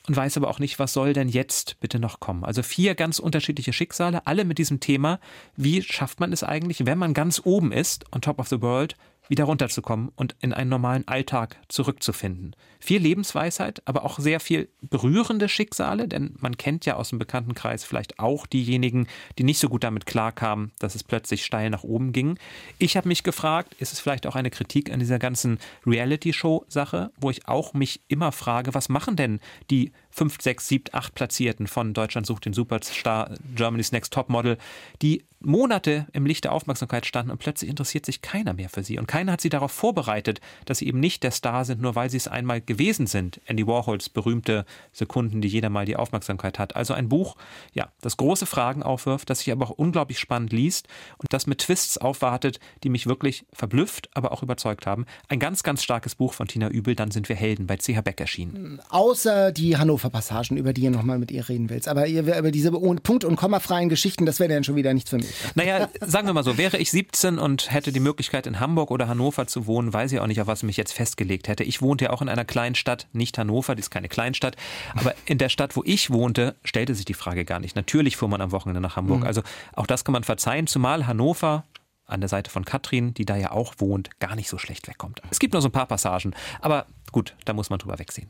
[0.08, 2.44] und weiß aber auch nicht, was soll denn jetzt bitte noch kommen.
[2.44, 5.20] Also vier ganz unterschiedliche Schicksale, alle mit diesem Thema,
[5.56, 8.96] wie schafft man es eigentlich, wenn man ganz oben ist, on top of the world,
[9.28, 12.56] wieder runterzukommen und in einen normalen Alltag zurückzufinden.
[12.80, 17.84] Viel Lebensweisheit, aber auch sehr viel berührende Schicksale, denn man kennt ja aus dem Bekanntenkreis
[17.84, 19.08] vielleicht auch diejenigen,
[19.38, 22.38] die nicht so gut damit klarkamen, dass es plötzlich steil nach oben ging.
[22.78, 27.30] Ich habe mich gefragt, ist es vielleicht auch eine Kritik an dieser ganzen Reality-Show-Sache, wo
[27.30, 29.40] ich auch mich immer frage, was machen denn
[29.72, 34.58] die 5, 6, 7, 8 Platzierten von Deutschland sucht den Superstar, Germany's Next Top Model,
[35.02, 38.98] die Monate im Licht der Aufmerksamkeit standen und plötzlich interessiert sich keiner mehr für sie.
[38.98, 42.10] Und keiner hat sie darauf vorbereitet, dass sie eben nicht der Star sind, nur weil
[42.10, 43.40] sie es einmal gewesen sind.
[43.46, 46.76] Andy Warhols berühmte Sekunden, die jeder mal die Aufmerksamkeit hat.
[46.76, 47.36] Also ein Buch,
[47.74, 51.60] ja, das große Fragen aufwirft, das sich aber auch unglaublich spannend liest und das mit
[51.60, 55.06] Twists aufwartet, die mich wirklich verblüfft, aber auch überzeugt haben.
[55.28, 58.20] Ein ganz, ganz starkes Buch von Tina Übel, dann sind wir Helden bei CH Beck
[58.20, 58.82] erschienen.
[58.90, 61.88] Außer die Hannover-Passagen, über die ihr nochmal mit ihr reden willst.
[61.88, 65.18] Aber ihr, über diese Punkt- und kommafreien Geschichten, das wäre dann schon wieder nichts für
[65.18, 65.34] mich.
[65.56, 69.08] Naja, sagen wir mal so, wäre ich 17 und hätte die Möglichkeit in Hamburg oder
[69.08, 71.64] Hannover zu wohnen, weiß ich auch nicht, auf was ich mich jetzt festgelegt hätte.
[71.64, 74.56] Ich wohnte ja auch in einer kleinen Stadt, nicht Hannover, die ist keine Kleinstadt,
[74.96, 77.76] aber in der Stadt, wo ich wohnte, stellte sich die Frage gar nicht.
[77.76, 79.22] Natürlich fuhr man am Wochenende nach Hamburg.
[79.22, 79.28] Mhm.
[79.28, 79.42] Also
[79.74, 81.66] auch das kann man verzeihen, zumal Hannover
[82.08, 85.22] an der Seite von Katrin, die da ja auch wohnt, gar nicht so schlecht wegkommt.
[85.32, 88.30] Es gibt nur so ein paar Passagen, aber gut, da muss man drüber wegsehen.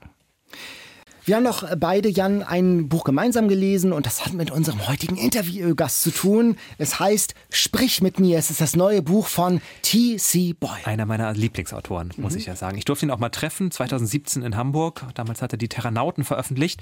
[1.25, 5.17] Wir haben noch beide, Jan, ein Buch gemeinsam gelesen und das hat mit unserem heutigen
[5.17, 6.55] Interviewgast zu tun.
[6.77, 8.37] Es heißt Sprich mit mir.
[8.37, 10.53] Es ist das neue Buch von T.C.
[10.53, 10.85] Boyle.
[10.85, 12.37] Einer meiner Lieblingsautoren, muss mhm.
[12.37, 12.77] ich ja sagen.
[12.77, 15.03] Ich durfte ihn auch mal treffen, 2017 in Hamburg.
[15.15, 16.81] Damals hat er die Terranauten veröffentlicht.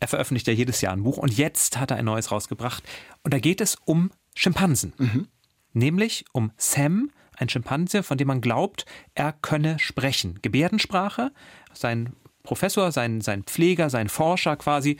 [0.00, 2.84] Er veröffentlicht ja jedes Jahr ein Buch und jetzt hat er ein neues rausgebracht.
[3.22, 4.92] Und da geht es um Schimpansen.
[4.98, 5.28] Mhm.
[5.72, 10.40] Nämlich um Sam, ein Schimpanse, von dem man glaubt, er könne sprechen.
[10.42, 11.32] Gebärdensprache.
[11.72, 12.12] Sein
[12.48, 14.96] Professor, sein, sein Pfleger, sein Forscher quasi,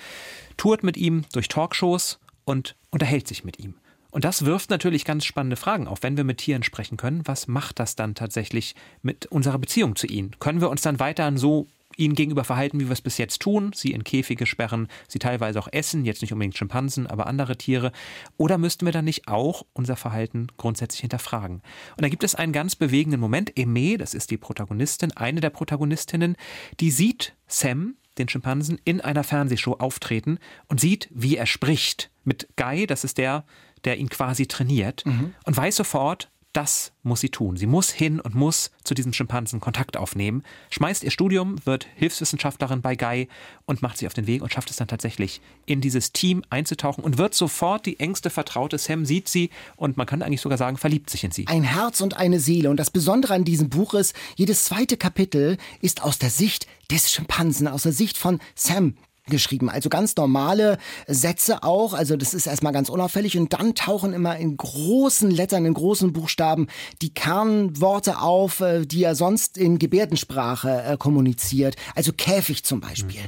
[0.58, 3.74] tourt mit ihm durch Talkshows und unterhält sich mit ihm.
[4.11, 6.02] Und das wirft natürlich ganz spannende Fragen auf.
[6.02, 10.06] Wenn wir mit Tieren sprechen können, was macht das dann tatsächlich mit unserer Beziehung zu
[10.06, 10.32] ihnen?
[10.40, 13.72] Können wir uns dann weiterhin so ihnen gegenüber verhalten, wie wir es bis jetzt tun,
[13.74, 17.92] sie in Käfige sperren, sie teilweise auch essen, jetzt nicht unbedingt Schimpansen, aber andere Tiere,
[18.37, 21.56] oder müssten wir dann nicht auch unser Verhalten grundsätzlich hinterfragen?
[21.96, 23.52] Und da gibt es einen ganz bewegenden Moment.
[23.58, 26.37] Aimee, das ist die Protagonistin, eine der Protagonistinnen,
[26.78, 32.11] die sieht Sam, den Schimpansen, in einer Fernsehshow auftreten und sieht, wie er spricht.
[32.24, 33.44] Mit Guy, das ist der,
[33.84, 35.34] der ihn quasi trainiert, mhm.
[35.44, 37.56] und weiß sofort, das muss sie tun.
[37.56, 42.80] Sie muss hin und muss zu diesem Schimpansen Kontakt aufnehmen, schmeißt ihr Studium, wird Hilfswissenschaftlerin
[42.80, 43.28] bei Guy
[43.66, 47.04] und macht sich auf den Weg und schafft es dann tatsächlich, in dieses Team einzutauchen
[47.04, 48.78] und wird sofort die engste Vertraute.
[48.78, 51.46] Sam sieht sie und man kann eigentlich sogar sagen, verliebt sich in sie.
[51.46, 52.70] Ein Herz und eine Seele.
[52.70, 57.12] Und das Besondere an diesem Buch ist, jedes zweite Kapitel ist aus der Sicht des
[57.12, 58.94] Schimpansen, aus der Sicht von Sam,
[59.31, 59.71] geschrieben.
[59.71, 61.95] Also ganz normale Sätze auch.
[61.95, 63.38] Also das ist erstmal ganz unauffällig.
[63.38, 66.69] Und dann tauchen immer in großen Lettern, in großen Buchstaben
[67.03, 71.77] die Kernworte auf, äh, die er sonst in Gebärdensprache äh, kommuniziert.
[71.95, 73.21] Also Käfig zum Beispiel.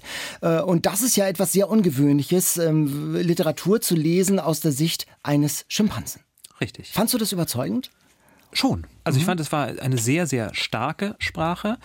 [0.43, 0.61] Mhm.
[0.65, 5.65] Und das ist ja etwas sehr Ungewöhnliches, ähm, Literatur zu lesen aus der Sicht eines
[5.69, 6.23] Schimpansen.
[6.61, 6.91] Richtig.
[6.91, 7.91] Fandst du das überzeugend?
[8.53, 8.87] Schon.
[9.05, 9.21] Also mhm.
[9.21, 11.79] ich fand, es war eine sehr, sehr starke Sprache.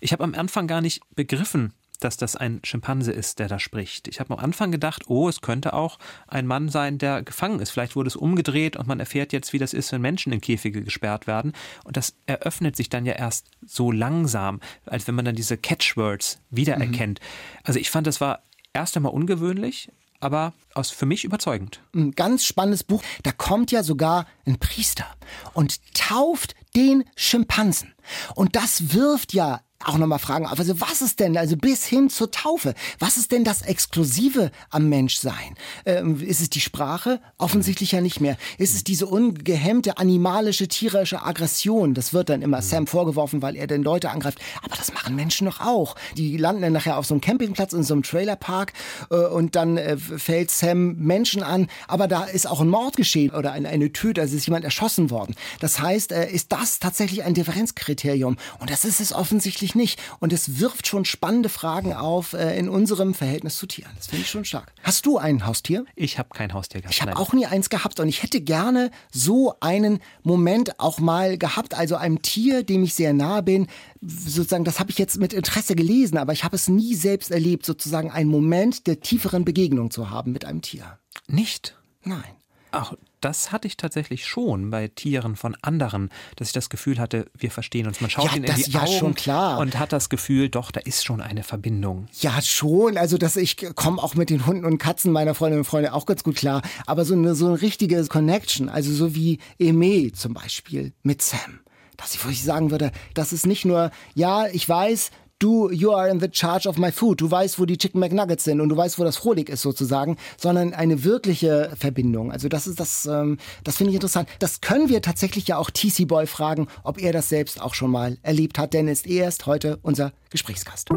[0.00, 1.72] Ich habe am Anfang gar nicht begriffen,
[2.04, 4.08] dass das ein Schimpanse ist, der da spricht.
[4.08, 7.70] Ich habe am Anfang gedacht, oh, es könnte auch ein Mann sein, der gefangen ist.
[7.70, 10.82] Vielleicht wurde es umgedreht und man erfährt jetzt, wie das ist, wenn Menschen in Käfige
[10.82, 11.52] gesperrt werden.
[11.84, 16.40] Und das eröffnet sich dann ja erst so langsam, als wenn man dann diese Catchwords
[16.50, 17.20] wiedererkennt.
[17.20, 17.60] Mhm.
[17.64, 21.80] Also ich fand, das war erst einmal ungewöhnlich, aber aus für mich überzeugend.
[21.94, 23.02] Ein ganz spannendes Buch.
[23.22, 25.06] Da kommt ja sogar ein Priester
[25.52, 27.92] und tauft den Schimpansen.
[28.34, 32.30] Und das wirft ja auch nochmal fragen, also was ist denn, also bis hin zur
[32.30, 35.54] Taufe, was ist denn das Exklusive am Menschsein?
[35.84, 37.20] Ähm, ist es die Sprache?
[37.38, 38.36] Offensichtlich ja nicht mehr.
[38.58, 41.94] Ist es diese ungehemmte animalische, tierische Aggression?
[41.94, 42.62] Das wird dann immer mhm.
[42.62, 44.38] Sam vorgeworfen, weil er denn Leute angreift.
[44.62, 45.96] Aber das machen Menschen doch auch.
[46.16, 48.72] Die landen dann nachher auf so einem Campingplatz in so einem Trailerpark
[49.10, 53.30] äh, und dann äh, fällt Sam Menschen an, aber da ist auch ein Mord geschehen
[53.30, 55.34] oder eine, eine Töte, also ist jemand erschossen worden.
[55.60, 58.36] Das heißt, äh, ist das tatsächlich ein Differenzkriterium?
[58.58, 60.00] Und das ist es offensichtlich nicht.
[60.20, 63.90] Und es wirft schon spannende Fragen auf äh, in unserem Verhältnis zu Tieren.
[63.96, 64.72] Das finde ich schon stark.
[64.82, 65.84] Hast du ein Haustier?
[65.94, 66.94] Ich habe kein Haustier gehabt.
[66.94, 71.38] Ich habe auch nie eins gehabt und ich hätte gerne so einen Moment auch mal
[71.38, 73.66] gehabt, also einem Tier, dem ich sehr nahe bin.
[74.00, 77.66] Sozusagen, das habe ich jetzt mit Interesse gelesen, aber ich habe es nie selbst erlebt,
[77.66, 80.98] sozusagen einen Moment der tieferen Begegnung zu haben mit einem Tier.
[81.28, 81.76] Nicht?
[82.04, 82.24] Nein.
[82.72, 87.26] Ach, das hatte ich tatsächlich schon bei Tieren von anderen, dass ich das Gefühl hatte,
[87.36, 88.00] wir verstehen uns.
[88.00, 89.14] Man schaut ja, ihnen in die ja Augen
[89.58, 92.08] und hat das Gefühl, doch, da ist schon eine Verbindung.
[92.20, 92.96] Ja, schon.
[92.96, 96.06] Also, dass ich komme auch mit den Hunden und Katzen meiner Freundinnen und Freunde auch
[96.06, 96.62] ganz gut klar.
[96.86, 101.60] Aber so eine, so eine richtige Connection, also so wie Eme zum Beispiel mit Sam
[101.98, 105.92] dass ich, wo ich sagen würde, das ist nicht nur, ja, ich weiß, du, you
[105.92, 107.20] are in the charge of my food.
[107.20, 110.16] Du weißt, wo die Chicken McNuggets sind und du weißt, wo das Frohlig ist sozusagen,
[110.36, 112.30] sondern eine wirkliche Verbindung.
[112.30, 114.28] Also das ist das, ähm, das finde ich interessant.
[114.38, 117.90] Das können wir tatsächlich ja auch TC Boy fragen, ob er das selbst auch schon
[117.90, 120.90] mal erlebt hat, denn er ist heute unser Gesprächsgast.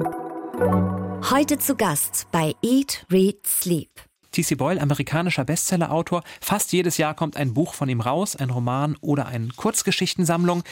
[1.31, 3.89] Heute zu Gast bei Eat, Read, Sleep.
[4.35, 4.55] T.C.
[4.55, 6.21] Boyle, amerikanischer Bestsellerautor.
[6.41, 10.63] Fast jedes Jahr kommt ein Buch von ihm raus, ein Roman oder eine Kurzgeschichtensammlung.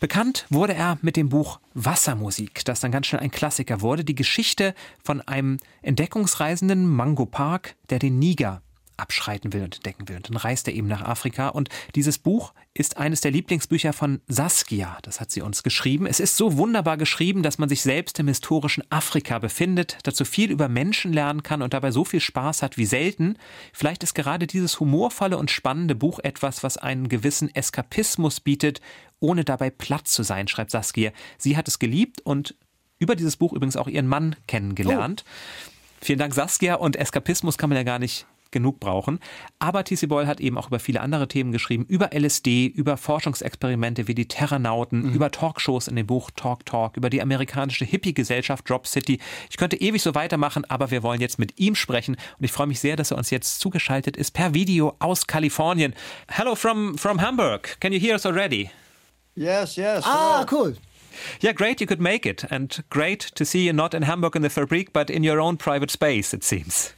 [0.00, 4.02] Bekannt wurde er mit dem Buch Wassermusik, das dann ganz schnell ein Klassiker wurde.
[4.02, 8.62] Die Geschichte von einem Entdeckungsreisenden Mango Park, der den Niger
[8.96, 10.16] abschreiten will und entdecken will.
[10.16, 11.48] Und dann reist er eben nach Afrika.
[11.48, 14.98] Und dieses Buch ist eines der Lieblingsbücher von Saskia.
[15.02, 16.06] Das hat sie uns geschrieben.
[16.06, 20.50] Es ist so wunderbar geschrieben, dass man sich selbst im historischen Afrika befindet, dazu viel
[20.50, 23.36] über Menschen lernen kann und dabei so viel Spaß hat wie selten.
[23.72, 28.80] Vielleicht ist gerade dieses humorvolle und spannende Buch etwas, was einen gewissen Eskapismus bietet,
[29.20, 31.12] ohne dabei platt zu sein, schreibt Saskia.
[31.38, 32.56] Sie hat es geliebt und
[32.98, 35.24] über dieses Buch übrigens auch ihren Mann kennengelernt.
[35.26, 35.72] Oh.
[36.00, 36.74] Vielen Dank, Saskia.
[36.74, 39.18] Und Eskapismus kann man ja gar nicht genug brauchen.
[39.58, 44.06] Aber TC Boyle hat eben auch über viele andere Themen geschrieben, über LSD, über Forschungsexperimente
[44.06, 45.14] wie die Terranauten, mhm.
[45.14, 49.18] über Talkshows in dem Buch Talk Talk, über die amerikanische Hippie-Gesellschaft Drop City.
[49.50, 52.66] Ich könnte ewig so weitermachen, aber wir wollen jetzt mit ihm sprechen und ich freue
[52.66, 55.94] mich sehr, dass er uns jetzt zugeschaltet ist per Video aus Kalifornien.
[56.28, 57.80] Hello from, from Hamburg.
[57.80, 58.70] Can you hear us already?
[59.34, 60.04] Yes, yes.
[60.04, 60.76] Ah, cool.
[61.40, 62.44] Yeah, great you could make it.
[62.50, 65.56] And great to see you not in Hamburg in the Fabrik, but in your own
[65.56, 66.94] private space, it seems.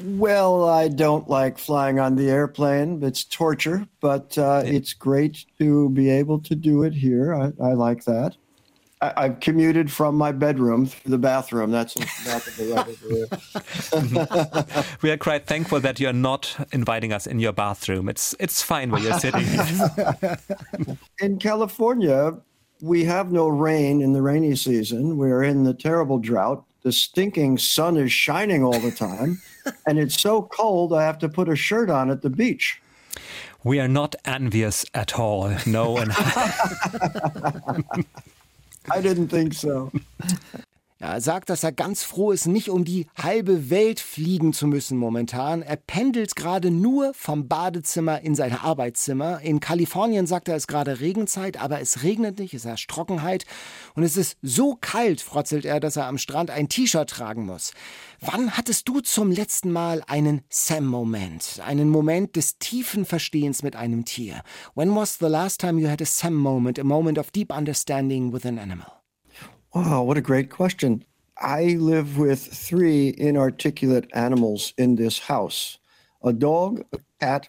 [0.00, 3.02] Well, I don't like flying on the airplane.
[3.02, 4.72] It's torture, but uh, yeah.
[4.72, 7.34] it's great to be able to do it here.
[7.34, 8.36] I, I like that.
[9.02, 11.72] I, have commuted from my bedroom to the bathroom.
[11.72, 13.26] That's not the
[15.02, 18.08] We are quite thankful that you're not inviting us in your bathroom.
[18.08, 19.44] It's it's fine where you're sitting.
[21.20, 22.36] in California,
[22.80, 25.16] we have no rain in the rainy season.
[25.16, 29.40] We're in the terrible drought the stinking sun is shining all the time,
[29.86, 32.80] and it's so cold I have to put a shirt on at the beach.
[33.64, 35.54] We are not envious at all.
[35.66, 36.12] No, and
[38.90, 39.92] I didn't think so.
[41.02, 44.96] Er sagt, dass er ganz froh ist, nicht um die halbe Welt fliegen zu müssen
[44.96, 45.60] momentan.
[45.60, 49.40] Er pendelt gerade nur vom Badezimmer in sein Arbeitszimmer.
[49.40, 53.46] In Kalifornien sagt er, es ist gerade Regenzeit, aber es regnet nicht, es herrscht Trockenheit.
[53.96, 57.72] Und es ist so kalt, frotzelt er, dass er am Strand ein T-Shirt tragen muss.
[58.20, 61.62] Wann hattest du zum letzten Mal einen Sam-Moment?
[61.66, 64.44] Einen Moment des tiefen Verstehens mit einem Tier?
[64.76, 68.46] When was the last time you had a Sam-Moment, a moment of deep understanding with
[68.46, 69.01] an animal?
[69.74, 71.02] Wow, what a great question.
[71.40, 75.78] I live with three inarticulate animals in this house
[76.22, 77.48] a dog, a cat,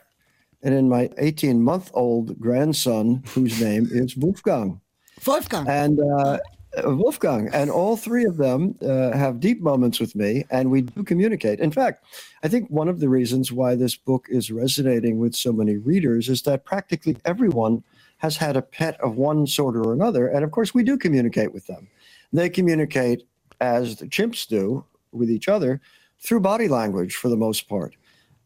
[0.64, 4.80] and then my 18 month old grandson, whose name is Wolfgang.
[5.28, 5.68] Wolfgang.
[5.68, 6.40] And uh,
[6.86, 7.50] Wolfgang.
[7.54, 11.60] And all three of them uh, have deep moments with me, and we do communicate.
[11.60, 12.06] In fact,
[12.42, 16.30] I think one of the reasons why this book is resonating with so many readers
[16.30, 17.84] is that practically everyone
[18.20, 20.28] has had a pet of one sort or another.
[20.28, 21.90] And of course, we do communicate with them.
[22.34, 23.24] They communicate
[23.62, 25.80] as the chimps do with each other
[26.20, 27.96] through body language for the most part.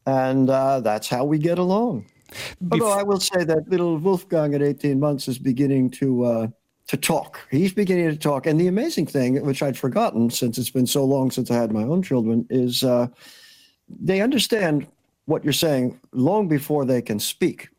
[0.06, 2.06] And uh, that's how we get along.
[2.64, 6.48] Bef- Although I will say that little Wolfgang at 18 months is beginning to uh,
[6.88, 7.40] to talk.
[7.52, 8.46] He's beginning to talk.
[8.46, 11.72] And the amazing thing, which I'd forgotten since it's been so long since I had
[11.72, 13.08] my own children, is uh,
[13.90, 14.88] they understand
[15.26, 17.70] what you're saying long before they can speak.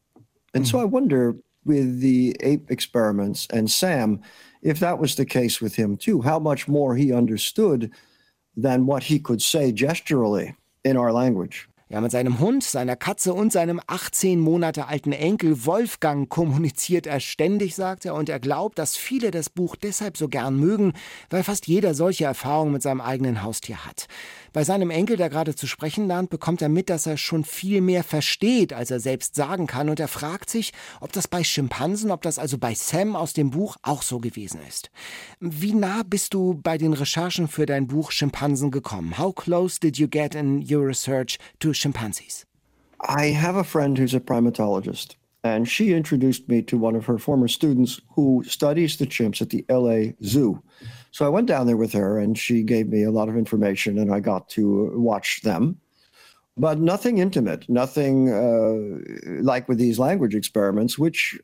[0.55, 0.71] And mm-hmm.
[0.71, 4.21] so I wonder with the ape experiments and Sam,
[4.62, 7.90] if that was the case with him too, how much more he understood
[8.57, 11.68] than what he could say gesturally in our language.
[11.90, 17.18] Ja, mit seinem Hund, seiner Katze und seinem 18 Monate alten Enkel Wolfgang kommuniziert er
[17.18, 20.92] ständig, sagt er, und er glaubt, dass viele das Buch deshalb so gern mögen,
[21.31, 24.06] weil fast jeder solche Erfahrungen mit seinem eigenen Haustier hat.
[24.53, 27.81] Bei seinem Enkel, der gerade zu sprechen lernt, bekommt er mit, dass er schon viel
[27.81, 32.11] mehr versteht, als er selbst sagen kann, und er fragt sich, ob das bei Schimpansen,
[32.11, 34.90] ob das also bei Sam aus dem Buch auch so gewesen ist.
[35.40, 39.19] Wie nah bist du bei den Recherchen für dein Buch Schimpansen gekommen?
[39.19, 42.46] How close did you get in your research to chimpanzees?
[43.01, 47.19] I have a friend who's a primatologist, and she introduced me to one of her
[47.19, 50.63] former students who studies the chimps at the LA Zoo.
[51.11, 53.98] So I went down there with her, and she gave me a lot of information,
[53.98, 55.81] and I got to watch them.
[56.56, 61.38] But nothing intimate, nothing uh, like with these language experiments, which,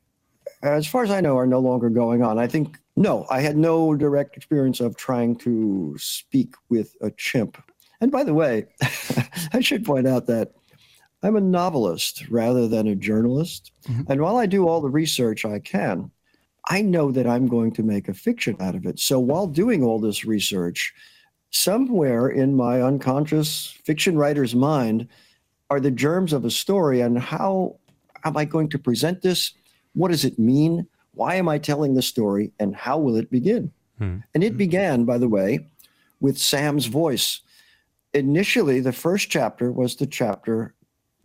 [0.62, 2.38] as far as I know, are no longer going on.
[2.38, 7.62] I think, no, I had no direct experience of trying to speak with a chimp
[8.04, 8.66] and by the way,
[9.54, 10.52] I should point out that
[11.22, 13.72] I'm a novelist rather than a journalist.
[13.88, 14.12] Mm-hmm.
[14.12, 16.10] And while I do all the research I can,
[16.68, 18.98] I know that I'm going to make a fiction out of it.
[18.98, 20.94] So while doing all this research,
[21.50, 25.08] somewhere in my unconscious fiction writer's mind
[25.70, 27.76] are the germs of a story and how
[28.24, 29.52] am I going to present this?
[29.94, 30.86] What does it mean?
[31.12, 32.52] Why am I telling the story?
[32.58, 33.70] And how will it begin?
[33.98, 34.18] Hmm.
[34.34, 35.68] And it began, by the way,
[36.20, 37.40] with Sam's voice
[38.14, 40.74] initially, the first chapter was the chapter,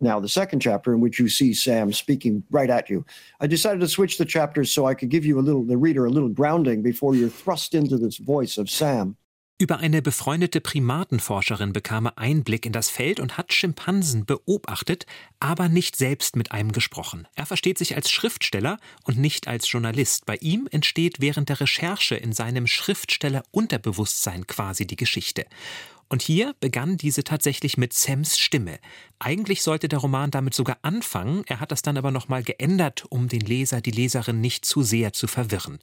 [0.00, 3.04] now the second chapter, in which you see Sam speaking right at you.
[3.40, 6.06] I decided to switch the chapters so I could give you a little, the reader,
[6.06, 9.16] a little grounding before you're thrust into this voice of Sam.
[9.60, 15.04] Über eine befreundete Primatenforscherin bekam er Einblick in das Feld und hat Schimpansen beobachtet,
[15.38, 17.28] aber nicht selbst mit einem gesprochen.
[17.34, 20.24] Er versteht sich als Schriftsteller und nicht als Journalist.
[20.24, 25.44] Bei ihm entsteht während der Recherche in seinem Schriftsteller-Unterbewusstsein quasi die Geschichte.
[26.10, 28.80] Und hier begann diese tatsächlich mit Sams Stimme.
[29.20, 33.28] Eigentlich sollte der Roman damit sogar anfangen, er hat das dann aber nochmal geändert, um
[33.28, 35.78] den Leser, die Leserin nicht zu sehr zu verwirren.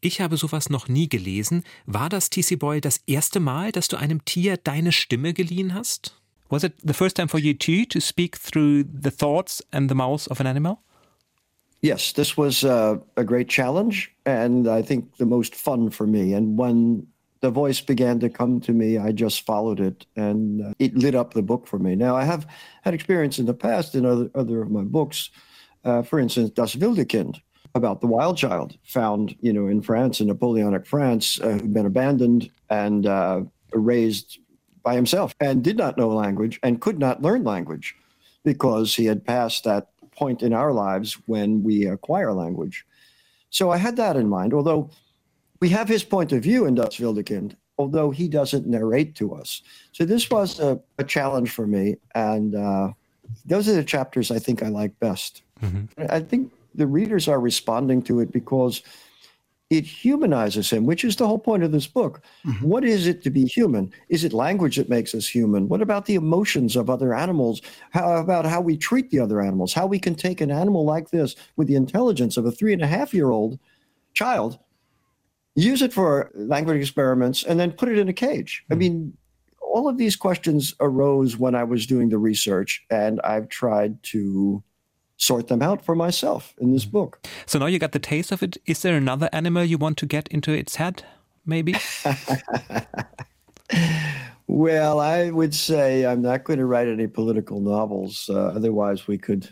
[0.00, 1.64] Ich habe sowas noch nie gelesen.
[1.84, 6.18] War das, TC Boy, das erste Mal, dass du einem Tier deine Stimme geliehen hast?
[6.48, 9.94] Was it the first time for you too to speak through the thoughts and the
[9.94, 10.78] mouth of an animal?
[11.82, 16.32] Yes, this was uh, a great challenge and I think the most fun for me.
[16.32, 17.06] And when
[17.40, 21.14] the voice began to come to me, I just followed it, and uh, it lit
[21.14, 21.94] up the book for me.
[21.94, 22.46] Now, I have
[22.82, 25.30] had experience in the past in other, other of my books.
[25.84, 27.40] Uh, for instance, Das Wildekind,
[27.74, 31.86] about the wild child found, you know, in France, in Napoleonic France, uh, who'd been
[31.86, 34.38] abandoned and uh, raised
[34.82, 37.94] by himself and did not know language and could not learn language
[38.44, 42.84] because he had passed that point in our lives when we acquire language.
[43.50, 44.90] So I had that in mind, although
[45.60, 49.62] we have his point of view in Das Wildekind, although he doesn't narrate to us.
[49.92, 52.92] So this was a, a challenge for me, and uh,
[53.44, 55.42] those are the chapters I think I like best.
[55.62, 56.04] Mm-hmm.
[56.10, 58.82] I think the readers are responding to it because
[59.70, 62.22] it humanizes him, which is the whole point of this book.
[62.46, 62.66] Mm-hmm.
[62.66, 63.92] What is it to be human?
[64.08, 65.68] Is it language that makes us human?
[65.68, 67.60] What about the emotions of other animals?
[67.90, 69.74] How about how we treat the other animals?
[69.74, 72.80] How we can take an animal like this with the intelligence of a three and
[72.80, 73.58] a half year old
[74.14, 74.58] child
[75.58, 78.64] use it for language experiments, and then put it in a cage.
[78.70, 78.78] I hmm.
[78.78, 79.16] mean,
[79.60, 84.62] all of these questions arose when I was doing the research, and I've tried to
[85.16, 86.90] sort them out for myself in this hmm.
[86.90, 87.26] book.
[87.46, 88.56] So now you got the taste of it.
[88.66, 91.04] Is there another animal you want to get into its head,
[91.44, 91.74] maybe?
[94.46, 98.30] well, I would say I'm not going to write any political novels.
[98.32, 99.48] Uh, otherwise, we could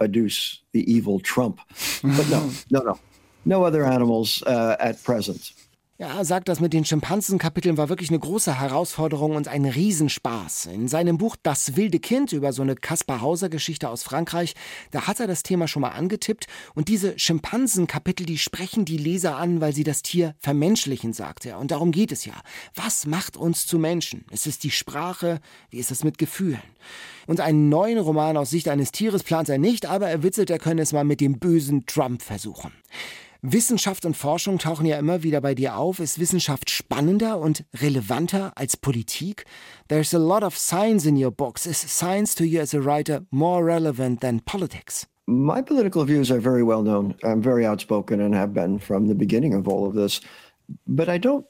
[0.00, 1.60] adduce the evil Trump.
[2.02, 2.98] But no, no, no.
[3.44, 5.52] No other animals uh, at present.
[6.02, 10.66] Ja, er sagt, das mit den Schimpansenkapiteln war wirklich eine große Herausforderung und ein Riesenspaß.
[10.66, 14.54] In seinem Buch Das wilde Kind über so eine Kaspar Hauser Geschichte aus Frankreich,
[14.90, 19.36] da hat er das Thema schon mal angetippt und diese Schimpansenkapitel, die sprechen die Leser
[19.36, 21.60] an, weil sie das Tier vermenschlichen, sagt er.
[21.60, 22.34] Und darum geht es ja.
[22.74, 24.24] Was macht uns zu Menschen?
[24.32, 25.38] Ist es die Sprache?
[25.70, 26.62] Wie ist es mit Gefühlen?
[27.28, 30.58] Und einen neuen Roman aus Sicht eines Tieres plant er nicht, aber er witzelt, er
[30.58, 32.72] könne es mal mit dem bösen Trump versuchen.
[33.44, 35.98] Wissenschaft und Forschung tauchen ja immer wieder bei dir auf.
[35.98, 39.46] Ist Wissenschaft spannender und relevanter als Politik?
[39.88, 41.66] There's a lot of science in your books.
[41.66, 45.08] Is science to you as a writer more relevant than politics?
[45.26, 47.16] My political views are very well known.
[47.24, 50.20] I'm very outspoken and have been from the beginning of all of this.
[50.86, 51.44] But I don't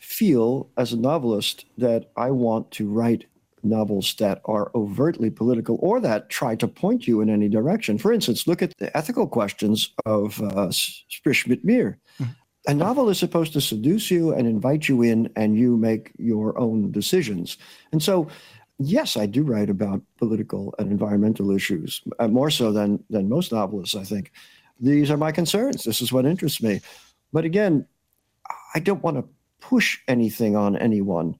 [0.00, 3.26] feel as a novelist that I want to write
[3.62, 7.98] novels that are overtly political or that try to point you in any direction.
[7.98, 11.98] For instance, look at the ethical questions of uh, Sprich mit mir.
[12.20, 12.32] Mm-hmm.
[12.68, 16.58] a novel is supposed to seduce you and invite you in, and you make your
[16.58, 17.56] own decisions.
[17.92, 18.28] And so,
[18.78, 23.52] yes, I do write about political and environmental issues, uh, more so than, than most
[23.52, 24.32] novelists, I think.
[24.78, 25.84] These are my concerns.
[25.84, 26.80] This is what interests me.
[27.32, 27.86] But again,
[28.74, 29.24] I don't want to
[29.60, 31.38] push anything on anyone.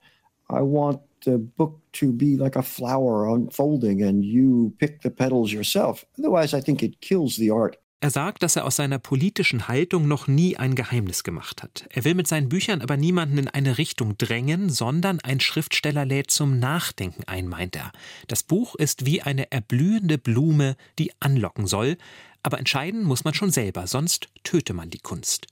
[0.49, 5.53] I want the book to be like a flower unfolding and you pick the petals
[5.53, 6.05] yourself.
[6.19, 7.77] Otherwise, I think it kills the art.
[8.03, 11.87] Er sagt, dass er aus seiner politischen Haltung noch nie ein Geheimnis gemacht hat.
[11.91, 16.31] Er will mit seinen Büchern aber niemanden in eine Richtung drängen, sondern ein Schriftsteller lädt
[16.31, 17.93] zum Nachdenken ein, meint er.
[18.27, 21.99] Das Buch ist wie eine erblühende Blume, die anlocken soll,
[22.43, 25.47] aber entscheiden muss man schon selber, sonst töte man die Kunst.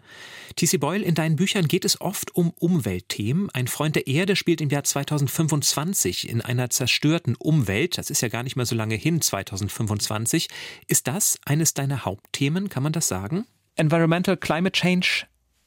[0.57, 0.79] T.C.
[0.79, 3.51] Boyle, in deinen Büchern geht es oft um Umweltthemen.
[3.51, 7.99] Ein Freund der Erde spielt im Jahr 2025 in einer zerstörten Umwelt.
[7.99, 10.49] Das ist ja gar nicht mehr so lange hin, 2025.
[10.87, 13.47] Ist das eines deiner Hauptthemen, kann man das sagen?
[13.77, 15.27] Environmental Climate Change,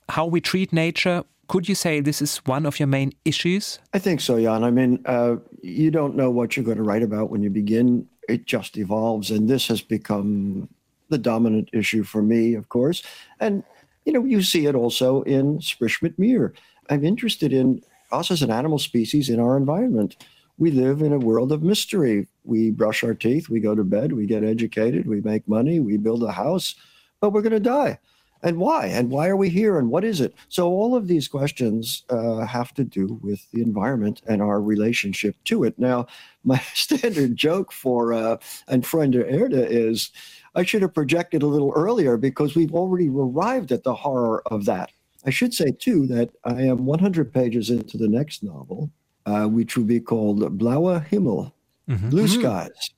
[0.09, 3.79] how we treat nature, could you say this is one of your main issues?
[3.93, 4.63] I think so, Jan.
[4.63, 8.07] I mean, uh, you don't know what you're going to write about when you begin.
[8.29, 10.69] It just evolves, and this has become
[11.11, 13.03] the dominant issue for me, of course.
[13.39, 13.63] And,
[14.05, 16.53] you know, you see it also in Sprich Mir.
[16.89, 20.17] I'm interested in us as an animal species in our environment.
[20.57, 22.27] We live in a world of mystery.
[22.43, 25.97] We brush our teeth, we go to bed, we get educated, we make money, we
[25.97, 26.75] build a house,
[27.19, 27.99] but we're going to die.
[28.43, 28.87] And why?
[28.87, 29.77] And why are we here?
[29.77, 30.33] And what is it?
[30.49, 35.35] So, all of these questions uh, have to do with the environment and our relationship
[35.45, 35.77] to it.
[35.77, 36.07] Now,
[36.43, 38.37] my standard joke for uh,
[38.81, 40.09] Freund der Erde is
[40.55, 44.65] I should have projected a little earlier because we've already arrived at the horror of
[44.65, 44.91] that.
[45.25, 48.89] I should say, too, that I am 100 pages into the next novel,
[49.25, 51.53] uh, which will be called Blauer Himmel,
[51.87, 52.09] mm-hmm.
[52.09, 52.41] Blue mm-hmm.
[52.41, 52.91] Skies.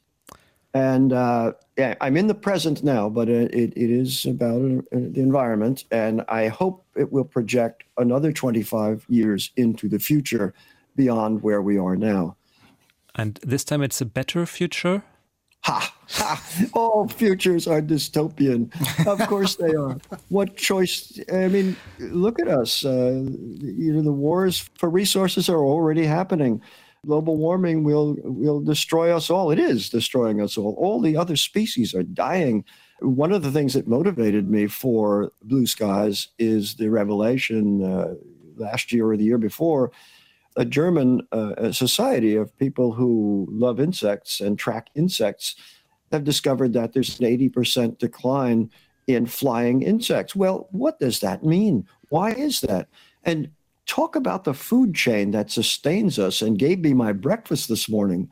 [0.73, 5.83] And uh, yeah, I'm in the present now, but it, it is about the environment.
[5.91, 10.53] And I hope it will project another 25 years into the future
[10.95, 12.35] beyond where we are now.
[13.15, 15.03] And this time it's a better future?
[15.65, 15.95] Ha,
[16.73, 18.69] all futures are dystopian.
[19.07, 19.97] Of course they are.
[20.27, 21.19] What choice?
[21.31, 22.83] I mean, look at us.
[22.83, 23.23] Uh,
[23.61, 26.61] you know, the wars for resources are already happening.
[27.05, 29.51] Global warming will will destroy us all.
[29.51, 30.75] It is destroying us all.
[30.77, 32.65] All the other species are dying.
[32.99, 38.15] One of the things that motivated me for Blue Skies is the revelation uh,
[38.55, 39.91] last year or the year before
[40.55, 45.55] a German uh, society of people who love insects and track insects
[46.11, 48.69] have discovered that there's an 80% decline
[49.07, 50.35] in flying insects.
[50.35, 51.87] Well, what does that mean?
[52.09, 52.87] Why is that?
[53.23, 53.49] And
[53.85, 58.29] talk about the food chain that sustains us and gave me my breakfast this morning.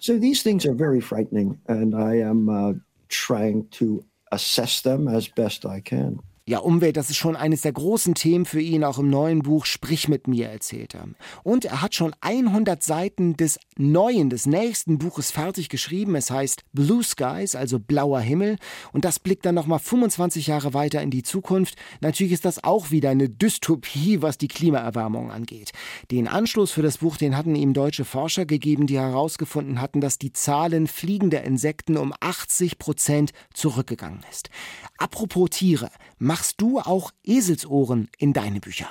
[0.00, 2.72] So these things are very frightening, and I am uh,
[3.08, 6.20] trying to assess them as best I can.
[6.48, 9.66] Ja, Umwelt, das ist schon eines der großen Themen für ihn, auch im neuen Buch
[9.66, 11.06] Sprich mit mir, erzählt er.
[11.42, 16.16] Und er hat schon 100 Seiten des neuen, des nächsten Buches fertig geschrieben.
[16.16, 18.56] Es heißt Blue Skies, also blauer Himmel.
[18.94, 21.76] Und das blickt dann nochmal 25 Jahre weiter in die Zukunft.
[22.00, 25.72] Natürlich ist das auch wieder eine Dystopie, was die Klimaerwärmung angeht.
[26.10, 30.18] Den Anschluss für das Buch, den hatten ihm deutsche Forscher gegeben, die herausgefunden hatten, dass
[30.18, 34.48] die Zahlen fliegender Insekten um 80 Prozent zurückgegangen ist.
[34.96, 35.90] Apropos Tiere,
[36.38, 38.86] machst du auch Eselsohren in deine Bücher?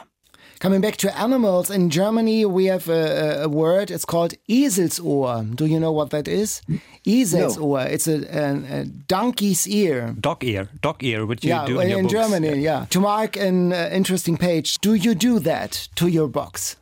[0.59, 5.55] Coming back to animals, in Germany we have a, a, word, it's called Eselsohr.
[5.55, 6.61] Do you know what that is?
[7.05, 7.93] Eselsohr, no.
[7.93, 10.15] it's a, a, a, donkey's ear.
[10.19, 12.79] Dog ear, dog ear, which you yeah, do in, in Germany, yeah.
[12.79, 12.85] yeah.
[12.89, 16.75] To mark an uh, interesting page, do you do that to your books?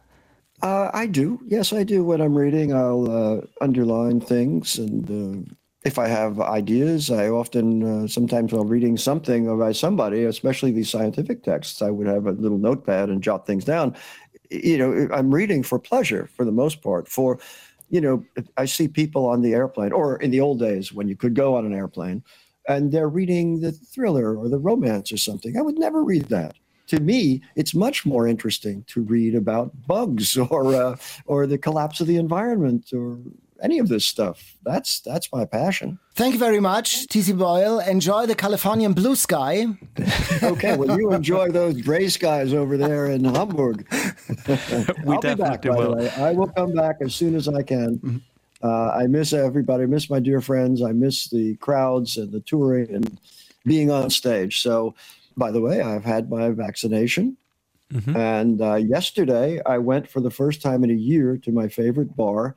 [0.63, 1.41] Uh, I do.
[1.45, 2.03] Yes, I do.
[2.05, 5.53] When I'm reading, I'll uh, underline things and uh,
[5.86, 10.90] if I have ideas, I often, uh, sometimes while reading something by somebody, especially these
[10.90, 13.96] scientific texts, I would have a little notepad and jot things down.
[14.50, 17.08] You know, I'm reading for pleasure for the most part.
[17.08, 17.40] For,
[17.92, 18.26] you know,
[18.58, 21.56] I see people on the airplane, or in the old days when you could go
[21.56, 22.24] on an airplane,
[22.68, 25.56] and they're reading the thriller or the romance or something.
[25.56, 26.56] I would never read that
[26.88, 32.00] to me, it's much more interesting to read about bugs or uh, or the collapse
[32.00, 33.18] of the environment or
[33.62, 34.56] any of this stuff.
[34.64, 35.99] That's that's my passion.
[36.16, 37.80] Thank you very much, TC Boyle.
[37.80, 39.68] Enjoy the Californian blue sky.
[40.43, 43.88] okay, well, you enjoy those gray skies over there in Hamburg.
[44.47, 45.91] we I'll be back, by will.
[45.91, 46.10] the way.
[46.12, 47.97] I will come back as soon as I can.
[47.97, 48.18] Mm-hmm.
[48.64, 49.84] Uh, I miss everybody.
[49.84, 50.82] I miss my dear friends.
[50.82, 53.20] I miss the crowds and the touring and
[53.66, 54.62] being on stage.
[54.62, 54.95] So,
[55.38, 57.38] by the way, I've had my vaccination.
[57.93, 58.16] Mm-hmm.
[58.16, 62.16] And uh, yesterday, I went for the first time in a year to my favorite
[62.16, 62.56] bar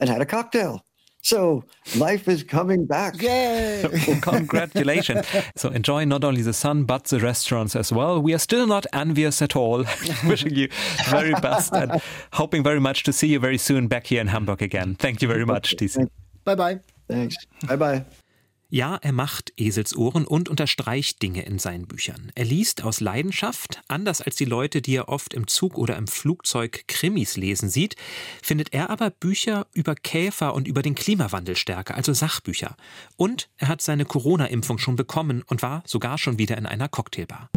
[0.00, 0.84] and had a cocktail.
[1.22, 1.64] So
[1.96, 3.20] life is coming back.
[3.20, 3.84] Yay!
[4.08, 5.26] well, Congratulations.
[5.56, 8.20] So enjoy not only the sun, but the restaurants as well.
[8.22, 9.84] We are still not envious at all.
[10.26, 10.68] Wishing you
[11.08, 12.00] very best and
[12.32, 14.94] hoping very much to see you very soon back here in Hamburg again.
[14.94, 16.08] Thank you very much, DC.
[16.44, 16.80] Bye bye.
[17.08, 17.36] Thanks.
[17.66, 18.04] Bye bye.
[18.72, 22.30] Ja, er macht Eselsohren und unterstreicht Dinge in seinen Büchern.
[22.36, 26.06] Er liest aus Leidenschaft, anders als die Leute, die er oft im Zug oder im
[26.06, 27.96] Flugzeug Krimis lesen sieht,
[28.40, 32.76] findet er aber Bücher über Käfer und über den Klimawandel stärker, also Sachbücher.
[33.16, 37.50] Und er hat seine Corona-Impfung schon bekommen und war sogar schon wieder in einer Cocktailbar.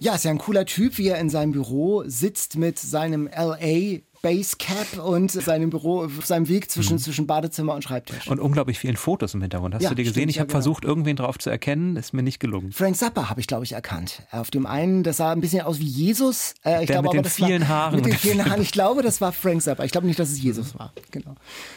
[0.00, 4.00] Ja, ist ja ein cooler Typ, wie er in seinem Büro sitzt mit seinem LA
[4.24, 6.98] Basecap und seinem Büro, auf seinem Weg zwischen, mhm.
[6.98, 8.26] zwischen Badezimmer und Schreibtisch.
[8.26, 9.74] Und unglaublich vielen Fotos im Hintergrund.
[9.74, 10.14] Hast ja, du dir gesehen?
[10.14, 10.62] Stimmt, ich habe ja, genau.
[10.62, 12.72] versucht, irgendwen drauf zu erkennen, ist mir nicht gelungen.
[12.72, 14.22] Frank Zappa habe ich, glaube ich, erkannt.
[14.30, 16.54] Auf dem einen, das sah ein bisschen aus wie Jesus.
[16.64, 17.96] Äh, ich Der glaube, mit den vielen war, Haaren.
[17.96, 18.62] Mit den vielen Haaren.
[18.62, 19.84] Ich glaube, das war Frank Zappa.
[19.84, 20.94] Ich glaube nicht, dass es Jesus war.
[21.10, 21.34] Genau.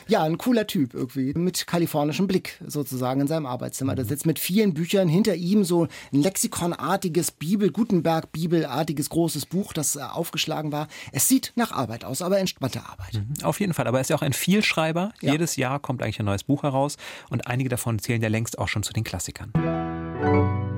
[0.08, 1.34] Ja, ein cooler Typ irgendwie.
[1.34, 3.94] Mit kalifornischem Blick sozusagen in seinem Arbeitszimmer.
[3.94, 5.10] Der sitzt mit vielen Büchern.
[5.10, 10.88] Hinter ihm so ein lexikonartiges Bibel, Gutenberg-Bibelartiges großes Buch, das äh, aufgeschlagen war.
[11.12, 13.14] Es sieht nach Arbeit aus, aber entspannte Arbeit.
[13.14, 13.88] Mhm, auf jeden Fall.
[13.88, 15.12] Aber er ist ja auch ein Vielschreiber.
[15.22, 15.32] Ja.
[15.32, 16.98] Jedes Jahr kommt eigentlich ein neues Buch heraus
[17.30, 19.52] und einige davon zählen ja längst auch schon zu den Klassikern.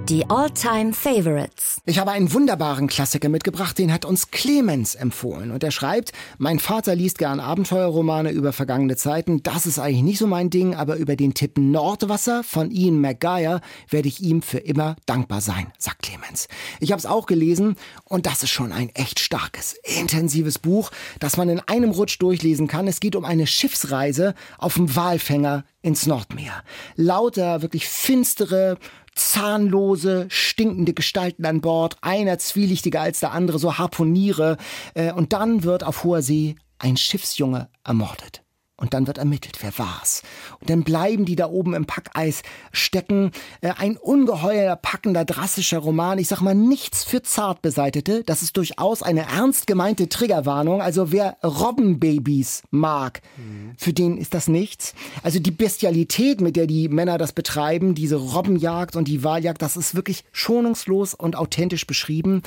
[0.10, 1.82] Die All-Time Favorites.
[1.86, 5.52] Ich habe einen wunderbaren Klassiker mitgebracht, den hat uns Clemens empfohlen.
[5.52, 9.44] Und er schreibt, mein Vater liest gern Abenteuerromane über vergangene Zeiten.
[9.44, 13.62] Das ist eigentlich nicht so mein Ding, aber über den Tipp Nordwasser von Ian McGuire
[13.88, 16.48] werde ich ihm für immer dankbar sein, sagt Clemens.
[16.80, 17.76] Ich habe es auch gelesen
[18.06, 22.68] und das ist schon ein echt starkes, intensives Buch, das man in einem Rutsch durchlesen
[22.68, 22.88] kann.
[22.88, 26.64] Es geht um eine Schiffsreise auf dem Walfänger ins Nordmeer.
[26.96, 28.78] Lauter, wirklich finstere,
[29.20, 34.58] zahnlose, stinkende Gestalten an Bord, einer zwielichtiger als der andere, so Harponiere.
[34.94, 38.44] Äh, und dann wird auf hoher See ein Schiffsjunge ermordet.
[38.80, 40.24] Und dann wird ermittelt, wer war's.
[40.62, 43.32] Und dann bleiben die da oben im Packeis stecken.
[43.60, 46.18] Äh, ein ungeheuer, packender, drastischer Roman.
[46.18, 48.24] Ich sag mal, nichts für Zartbeseitete.
[48.24, 50.82] Das ist durchaus eine ernst gemeinte Triggerwarnung.
[50.82, 53.74] Also wer Robbenbabys mag, mhm.
[53.78, 54.94] für den ist das nichts.
[55.24, 59.76] Also die Bestialität, mit der die Männer das betreiben, diese Robbenjagd und die Wahljagd, das
[59.76, 62.44] ist wirklich schonungslos und authentisch beschrieben.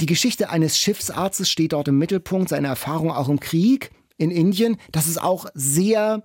[0.00, 3.90] Die Geschichte eines Schiffsarztes steht dort im Mittelpunkt, seine Erfahrung auch im Krieg
[4.20, 4.76] in Indien.
[4.92, 6.22] Das ist auch sehr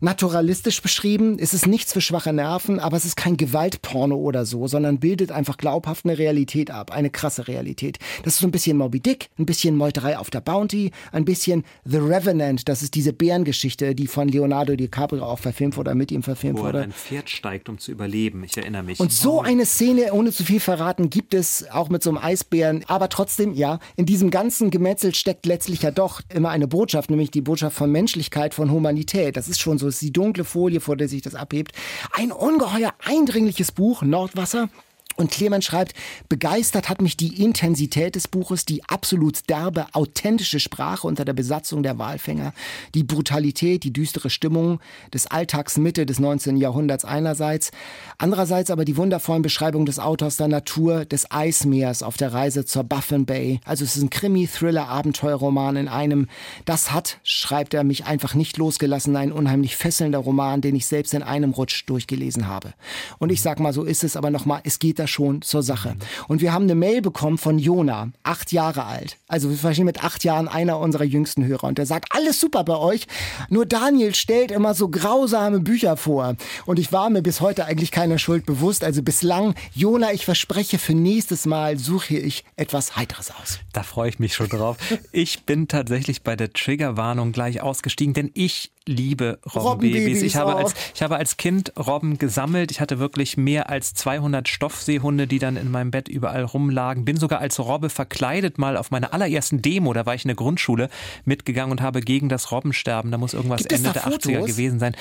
[0.00, 1.36] naturalistisch beschrieben.
[1.38, 5.30] Es ist nichts für schwache Nerven, aber es ist kein Gewaltporno oder so, sondern bildet
[5.30, 7.98] einfach glaubhaft eine Realität ab, eine krasse Realität.
[8.24, 11.64] Das ist so ein bisschen Moby Dick, ein bisschen Meuterei auf der Bounty, ein bisschen
[11.84, 16.22] The Revenant, das ist diese Bärengeschichte, die von Leonardo DiCaprio auch verfilmt wurde, mit ihm
[16.22, 16.78] verfilmt Wo wurde.
[16.78, 19.00] Wo ein Pferd steigt, um zu überleben, ich erinnere mich.
[19.00, 22.84] Und so eine Szene, ohne zu viel verraten, gibt es auch mit so einem Eisbären,
[22.86, 27.25] aber trotzdem, ja, in diesem ganzen Gemetzel steckt letztlich ja doch immer eine Botschaft, nämlich
[27.26, 29.36] nämlich die Botschaft von Menschlichkeit, von Humanität.
[29.36, 31.72] Das ist schon so, ist die dunkle Folie, vor der sich das abhebt.
[32.12, 34.68] Ein ungeheuer eindringliches Buch, Nordwasser,
[35.16, 35.94] und Clemens schreibt,
[36.28, 41.82] begeistert hat mich die Intensität des Buches, die absolut derbe, authentische Sprache unter der Besatzung
[41.82, 42.52] der Walfänger,
[42.94, 44.80] die Brutalität, die düstere Stimmung
[45.12, 46.56] des Alltags Mitte des 19.
[46.56, 47.70] Jahrhunderts einerseits,
[48.18, 52.84] andererseits aber die wundervollen Beschreibungen des Autors der Natur des Eismeers auf der Reise zur
[52.84, 53.60] Baffin Bay.
[53.64, 56.28] Also es ist ein Krimi, Thriller, Abenteuerroman in einem.
[56.64, 61.14] Das hat, schreibt er, mich einfach nicht losgelassen, ein unheimlich fesselnder Roman, den ich selbst
[61.14, 62.74] in einem Rutsch durchgelesen habe.
[63.18, 65.96] Und ich sag mal, so ist es aber nochmal, es geht da schon zur Sache.
[66.28, 69.16] Und wir haben eine Mail bekommen von Jona, acht Jahre alt.
[69.28, 71.64] Also wir verstehen mit acht Jahren einer unserer jüngsten Hörer.
[71.64, 73.06] Und der sagt, alles super bei euch.
[73.48, 76.36] Nur Daniel stellt immer so grausame Bücher vor.
[76.64, 78.84] Und ich war mir bis heute eigentlich keiner Schuld bewusst.
[78.84, 83.60] Also bislang, Jona, ich verspreche, für nächstes Mal suche ich etwas Heiteres aus.
[83.72, 84.76] Da freue ich mich schon drauf.
[85.12, 90.22] Ich bin tatsächlich bei der Triggerwarnung gleich ausgestiegen, denn ich liebe Robbenbabys.
[90.22, 92.70] Ich habe, als, ich habe als Kind Robben gesammelt.
[92.70, 97.04] Ich hatte wirklich mehr als 200 Stoffseehunde, die dann in meinem Bett überall rumlagen.
[97.04, 100.36] Bin sogar als Robbe verkleidet mal auf meiner allerersten Demo, da war ich in der
[100.36, 100.88] Grundschule,
[101.24, 104.32] mitgegangen und habe gegen das Robbensterben, da muss irgendwas Ende der Fotos?
[104.32, 104.96] 80er gewesen sein.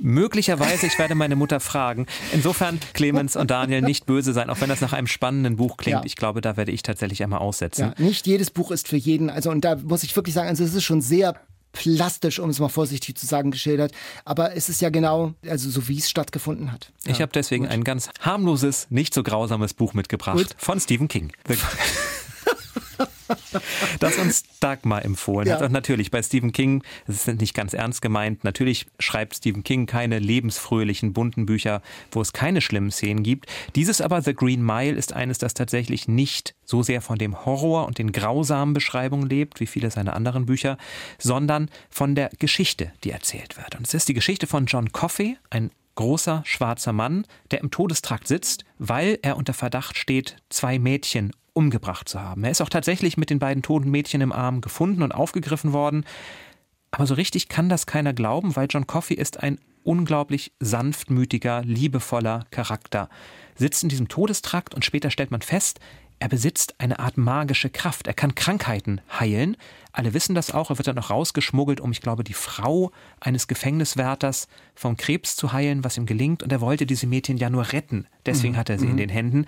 [0.00, 2.06] Möglicherweise, ich werde meine Mutter fragen.
[2.32, 6.00] Insofern, Clemens und Daniel, nicht böse sein, auch wenn das nach einem spannenden Buch klingt.
[6.00, 6.02] Ja.
[6.04, 7.92] Ich glaube, da werde ich tatsächlich einmal aussetzen.
[7.96, 9.30] Ja, nicht jedes Buch ist für jeden.
[9.30, 11.36] Also, und da muss ich wirklich sagen, also es ist schon sehr
[11.72, 13.92] plastisch, um es mal vorsichtig zu sagen, geschildert.
[14.24, 16.92] Aber es ist ja genau, also so wie es stattgefunden hat.
[17.04, 17.72] Ich ja, habe deswegen gut.
[17.72, 20.54] ein ganz harmloses, nicht so grausames Buch mitgebracht gut.
[20.58, 21.32] von Stephen King.
[24.00, 25.54] das uns Dagmar empfohlen ja.
[25.54, 25.62] hat.
[25.62, 29.86] Und natürlich bei Stephen King, das ist nicht ganz ernst gemeint, natürlich schreibt Stephen King
[29.86, 33.46] keine lebensfröhlichen, bunten Bücher, wo es keine schlimmen Szenen gibt.
[33.74, 37.86] Dieses aber, The Green Mile, ist eines, das tatsächlich nicht so sehr von dem Horror
[37.86, 40.78] und den grausamen Beschreibungen lebt, wie viele seiner anderen Bücher,
[41.18, 43.76] sondern von der Geschichte, die erzählt wird.
[43.76, 48.26] Und es ist die Geschichte von John Coffey, ein großer schwarzer Mann, der im Todestrakt
[48.26, 52.44] sitzt, weil er unter Verdacht steht, zwei Mädchen umgebracht zu haben.
[52.44, 56.04] Er ist auch tatsächlich mit den beiden toten Mädchen im Arm gefunden und aufgegriffen worden.
[56.90, 62.46] Aber so richtig kann das keiner glauben, weil John Coffey ist ein unglaublich sanftmütiger, liebevoller
[62.50, 63.08] Charakter.
[63.56, 65.80] Sitzt in diesem Todestrakt und später stellt man fest,
[66.22, 68.06] er besitzt eine Art magische Kraft.
[68.06, 69.56] Er kann Krankheiten heilen.
[69.90, 70.70] Alle wissen das auch.
[70.70, 74.46] Er wird dann noch rausgeschmuggelt, um, ich glaube, die Frau eines Gefängniswärters
[74.76, 76.44] vom Krebs zu heilen, was ihm gelingt.
[76.44, 78.06] Und er wollte diese Mädchen ja nur retten.
[78.24, 78.58] Deswegen mhm.
[78.58, 78.92] hat er sie mhm.
[78.92, 79.46] in den Händen.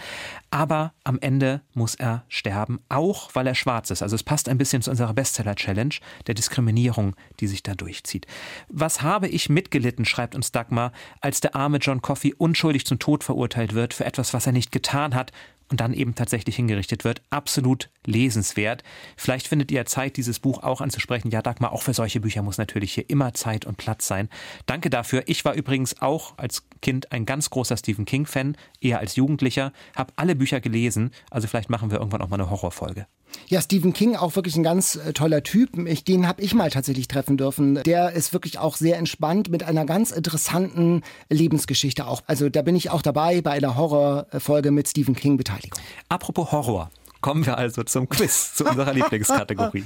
[0.51, 4.03] Aber am Ende muss er sterben, auch weil er schwarz ist.
[4.03, 5.95] Also es passt ein bisschen zu unserer Bestseller-Challenge,
[6.27, 8.27] der Diskriminierung, die sich da durchzieht.
[8.69, 13.23] Was habe ich mitgelitten, schreibt uns Dagmar, als der arme John Coffey unschuldig zum Tod
[13.23, 15.31] verurteilt wird für etwas, was er nicht getan hat
[15.71, 17.23] und dann eben tatsächlich hingerichtet wird.
[17.31, 18.83] Absolut lesenswert.
[19.17, 21.31] Vielleicht findet ihr Zeit, dieses Buch auch anzusprechen.
[21.31, 24.29] Ja, Dagmar, auch für solche Bücher muss natürlich hier immer Zeit und Platz sein.
[24.67, 25.23] Danke dafür.
[25.27, 30.13] Ich war übrigens auch als Kind ein ganz großer Stephen King-Fan, eher als Jugendlicher, habe
[30.17, 31.11] alle Bücher gelesen.
[31.31, 33.07] Also vielleicht machen wir irgendwann auch mal eine Horrorfolge.
[33.47, 35.77] Ja, Stephen King, auch wirklich ein ganz äh, toller Typ.
[35.87, 37.83] Ich, den habe ich mal tatsächlich treffen dürfen.
[37.83, 42.23] Der ist wirklich auch sehr entspannt mit einer ganz interessanten Lebensgeschichte auch.
[42.27, 45.79] Also da bin ich auch dabei bei einer Horrorfolge mit Stephen King Beteiligung.
[46.09, 49.85] Apropos Horror, kommen wir also zum Quiz, zu unserer Lieblingskategorie.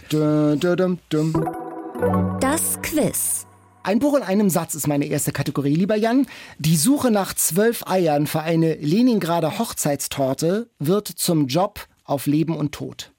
[2.41, 3.47] Das Quiz.
[3.83, 6.27] Ein Buch in einem Satz ist meine erste Kategorie, lieber Jan.
[6.59, 12.73] Die Suche nach zwölf Eiern für eine Leningrader Hochzeitstorte wird zum Job auf Leben und
[12.73, 13.13] Tod.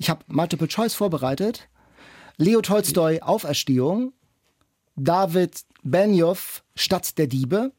[0.00, 1.68] Ich habe Multiple Choice vorbereitet.
[2.38, 4.14] Leo Tolstoi Auferstehung,
[4.96, 7.72] David Benioff Stadt der Diebe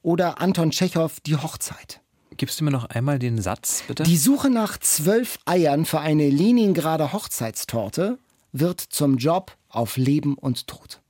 [0.00, 2.00] oder Anton Tschechow Die Hochzeit.
[2.38, 4.04] Gibst du mir noch einmal den Satz, bitte?
[4.04, 8.18] Die Suche nach zwölf Eiern für eine Leningrader Hochzeitstorte
[8.52, 11.02] wird zum Job auf Leben und Tod.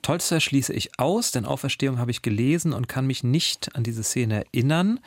[0.00, 4.04] Tolstoi schließe ich aus, denn Auferstehung habe ich gelesen und kann mich nicht an diese
[4.04, 5.00] Szene erinnern.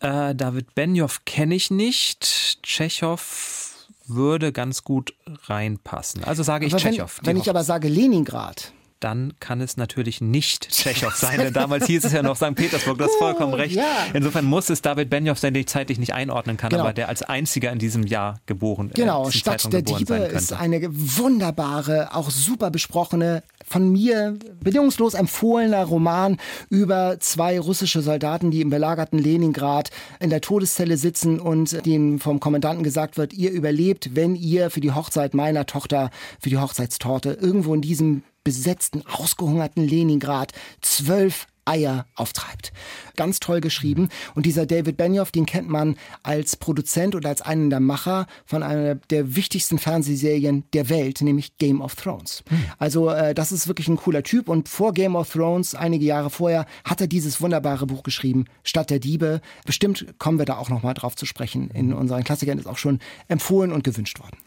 [0.00, 2.62] Äh, David Benioff kenne ich nicht.
[2.62, 6.24] Tschechow würde ganz gut reinpassen.
[6.24, 7.18] Also sage ich Tschechow.
[7.22, 11.38] Wenn, wenn ich aber sage Leningrad, dann kann es natürlich nicht Tschechow sein.
[11.38, 12.54] Denn damals hieß es ja noch St.
[12.54, 13.76] Petersburg, du hast vollkommen recht.
[13.76, 13.84] Ja.
[14.12, 16.82] Insofern muss es David Benioff sein, den ich zeitlich nicht einordnen kann, genau.
[16.82, 20.80] aber der als einziger in diesem Jahr geboren äh, Genau, Stadt der Diebe ist eine
[20.90, 26.38] wunderbare, auch super besprochene, von mir bedingungslos empfohlener Roman
[26.70, 29.90] über zwei russische Soldaten, die im belagerten Leningrad
[30.20, 34.80] in der Todeszelle sitzen und denen vom Kommandanten gesagt wird, ihr überlebt, wenn ihr für
[34.80, 40.52] die Hochzeit meiner Tochter, für die Hochzeitstorte irgendwo in diesem besetzten, ausgehungerten Leningrad.
[40.80, 42.72] Zwölf Eier auftreibt.
[43.16, 44.08] Ganz toll geschrieben.
[44.34, 48.62] Und dieser David Benioff, den kennt man als Produzent oder als einen der Macher von
[48.62, 52.42] einer der wichtigsten Fernsehserien der Welt, nämlich Game of Thrones.
[52.48, 52.64] Hm.
[52.78, 54.48] Also äh, das ist wirklich ein cooler Typ.
[54.48, 58.90] Und vor Game of Thrones, einige Jahre vorher, hat er dieses wunderbare Buch geschrieben, Stadt
[58.90, 59.40] der Diebe.
[59.64, 61.70] Bestimmt kommen wir da auch nochmal drauf zu sprechen.
[61.70, 64.38] In unseren Klassikern ist auch schon empfohlen und gewünscht worden.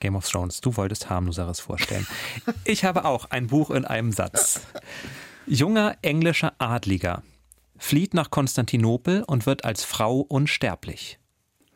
[0.00, 2.06] Game of Thrones, du wolltest harmloseres vorstellen.
[2.64, 4.60] Ich habe auch ein Buch in einem Satz.
[5.46, 7.22] Junger englischer Adliger
[7.78, 11.20] flieht nach Konstantinopel und wird als Frau unsterblich.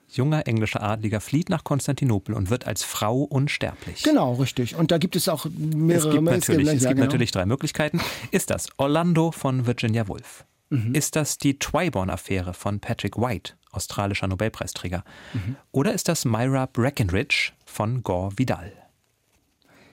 [0.09, 4.03] Junger englischer Adliger flieht nach Konstantinopel und wird als Frau unsterblich.
[4.03, 4.75] Genau, richtig.
[4.75, 7.05] Und da gibt es auch mehrere Es gibt natürlich, es gibt genau.
[7.05, 8.01] natürlich drei Möglichkeiten.
[8.33, 10.45] Ist das Orlando von Virginia Woolf?
[10.71, 10.95] Mhm.
[10.95, 15.05] Ist das die Twyborn-Affäre von Patrick White, australischer Nobelpreisträger?
[15.33, 15.57] Mhm.
[15.71, 18.73] Oder ist das Myra Breckenridge von Gore Vidal?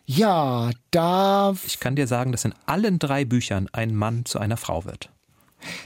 [0.09, 1.53] Ja, da.
[1.65, 5.09] Ich kann dir sagen, dass in allen drei Büchern ein Mann zu einer Frau wird.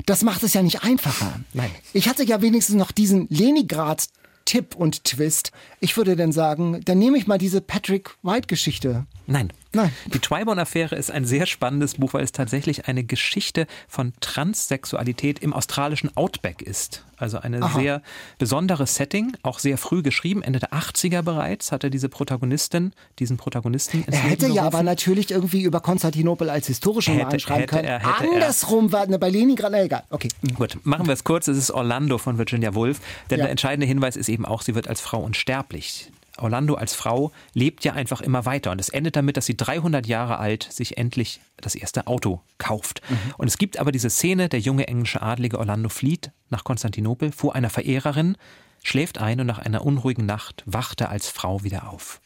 [0.06, 1.40] Das macht es ja nicht einfacher.
[1.54, 1.72] Nein.
[1.92, 4.08] Ich hatte ja wenigstens noch diesen Leningrad
[4.46, 5.52] Tipp und Twist.
[5.80, 9.06] Ich würde dann sagen, dann nehme ich mal diese Patrick White-Geschichte.
[9.28, 9.54] Nein.
[9.74, 9.92] Nein.
[10.14, 15.54] Die Twyborn-Affäre ist ein sehr spannendes Buch, weil es tatsächlich eine Geschichte von Transsexualität im
[15.54, 17.06] australischen Outback ist.
[17.16, 18.02] Also ein sehr
[18.40, 23.38] besonderes Setting, auch sehr früh geschrieben, Ende der 80er bereits hat er diese Protagonistin, diesen
[23.38, 27.86] Protagonisten ins Er hätte ja aber natürlich irgendwie über Konstantinopel als historischen Roman schreiben können.
[27.86, 28.92] Er, Andersrum er.
[28.92, 30.04] war ne, bei Leningrad, na egal.
[30.10, 30.30] Okay.
[30.56, 31.48] Gut, machen wir es kurz.
[31.48, 33.00] Es ist Orlando von Virginia Woolf.
[33.30, 33.46] Denn ja.
[33.46, 36.12] der entscheidende Hinweis ist eben auch, sie wird als Frau unsterblich.
[36.38, 38.72] Orlando als Frau lebt ja einfach immer weiter.
[38.72, 43.02] Und es endet damit, dass sie 300 Jahre alt sich endlich das erste Auto kauft.
[43.10, 43.18] Mhm.
[43.38, 47.56] Und es gibt aber diese Szene, der junge englische Adlige Orlando flieht nach Konstantinopel vor
[47.56, 48.38] einer Verehrerin,
[48.84, 52.22] schläft ein und nach einer unruhigen Nacht wacht er als Frau wieder auf.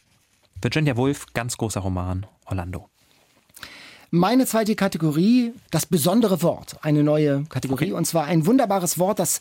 [0.62, 2.90] Virginia Woolf, ganz großer Roman, Orlando.
[4.12, 7.86] Meine zweite Kategorie, das besondere Wort, eine neue Kategorie.
[7.86, 7.94] Okay.
[7.94, 9.40] Und zwar ein wunderbares Wort, das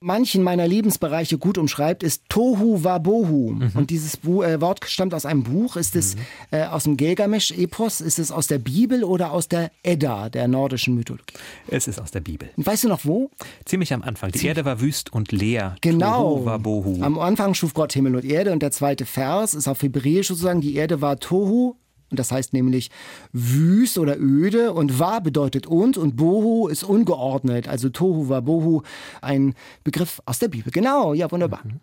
[0.00, 3.52] manchen meiner Lebensbereiche gut umschreibt, ist Tohu Wabohu.
[3.52, 3.70] Mhm.
[3.74, 5.76] Und dieses Bu äh, Wort stammt aus einem Buch.
[5.76, 6.20] Ist es mhm.
[6.50, 8.00] äh, aus dem Gilgamesch-Epos?
[8.00, 11.34] Ist es aus der Bibel oder aus der Edda, der nordischen Mythologie?
[11.68, 12.50] Es ist aus der Bibel.
[12.56, 13.30] Und weißt du noch wo?
[13.64, 14.30] Ziemlich am Anfang.
[14.32, 14.56] Die Ziemlich.
[14.56, 15.76] Erde war wüst und leer.
[15.80, 16.36] Genau.
[16.36, 17.02] Tohu Wabohu.
[17.02, 18.52] Am Anfang schuf Gott Himmel und Erde.
[18.52, 21.76] Und der zweite Vers ist auf Hebräisch sozusagen, die Erde war Tohu
[22.12, 22.90] und das heißt nämlich
[23.32, 27.66] wüst oder öde und wa bedeutet und und bohu ist ungeordnet.
[27.66, 28.82] Also tohu wa bohu,
[29.20, 30.70] ein Begriff aus der Bibel.
[30.70, 31.62] Genau, ja, wunderbar.
[31.64, 31.80] Mhm.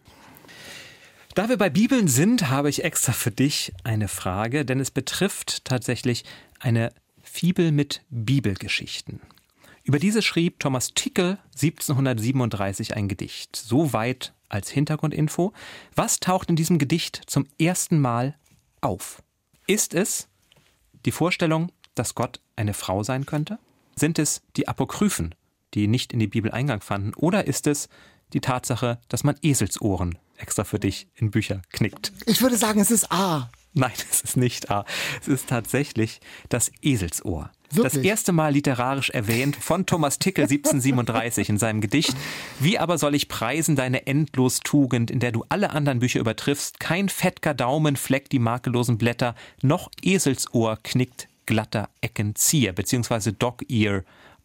[1.36, 5.66] Da wir bei Bibeln sind, habe ich extra für dich eine Frage, denn es betrifft
[5.66, 6.26] tatsächlich
[6.60, 6.92] eine
[7.24, 9.22] Fibel mit Bibelgeschichten.
[9.84, 13.56] Über diese schrieb Thomas Tickel 1737 ein Gedicht.
[13.56, 15.54] So weit als Hintergrundinfo.
[15.96, 18.36] Was taucht in diesem Gedicht zum ersten Mal
[18.82, 19.24] auf?
[19.70, 20.28] Ist es
[21.06, 23.60] die Vorstellung, dass Gott eine Frau sein könnte?
[23.96, 25.36] Sind es die Apokryphen,
[25.76, 27.14] die nicht in die Bibel Eingang fanden?
[27.14, 27.88] Oder ist es
[28.34, 32.14] die Tatsache, dass man Eselsohren extra für dich in Bücher knickt?
[32.26, 33.52] Ich würde sagen, es ist A.
[33.74, 34.86] Nein, es ist nicht A.
[35.22, 37.52] Es ist tatsächlich das Eselsohr.
[37.72, 37.94] Wirklich?
[37.94, 42.16] Das erste Mal literarisch erwähnt von Thomas Tickel 1737 in seinem Gedicht.
[42.60, 46.80] Wie aber soll ich preisen deine endlos Tugend, in der du alle anderen Bücher übertriffst?
[46.80, 54.04] Kein fettger Daumen fleckt die makellosen Blätter, noch Eselsohr knickt glatter Eckenzieher, beziehungsweise Dog Ear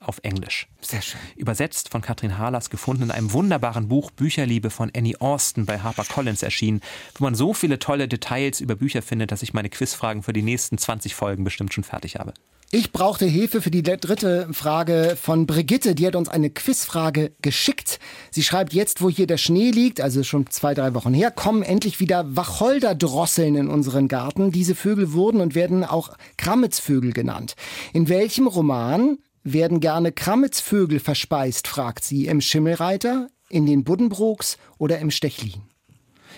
[0.08, 0.68] auf Englisch.
[0.80, 1.20] Sehr schön.
[1.36, 6.42] Übersetzt von Katrin Harlas, gefunden in einem wunderbaren Buch Bücherliebe von Annie Austin bei HarperCollins
[6.42, 6.80] erschienen,
[7.16, 10.42] wo man so viele tolle Details über Bücher findet, dass ich meine Quizfragen für die
[10.42, 12.34] nächsten 20 Folgen bestimmt schon fertig habe.
[12.76, 15.94] Ich brauchte Hilfe für die dritte Frage von Brigitte.
[15.94, 18.00] Die hat uns eine Quizfrage geschickt.
[18.32, 21.62] Sie schreibt, jetzt wo hier der Schnee liegt, also schon zwei, drei Wochen her, kommen
[21.62, 24.50] endlich wieder Wacholderdrosseln in unseren Garten.
[24.50, 27.54] Diese Vögel wurden und werden auch Krammitzvögel genannt.
[27.92, 32.26] In welchem Roman werden gerne Krammitzvögel verspeist, fragt sie.
[32.26, 35.62] Im Schimmelreiter, in den Buddenbrooks oder im Stechlin?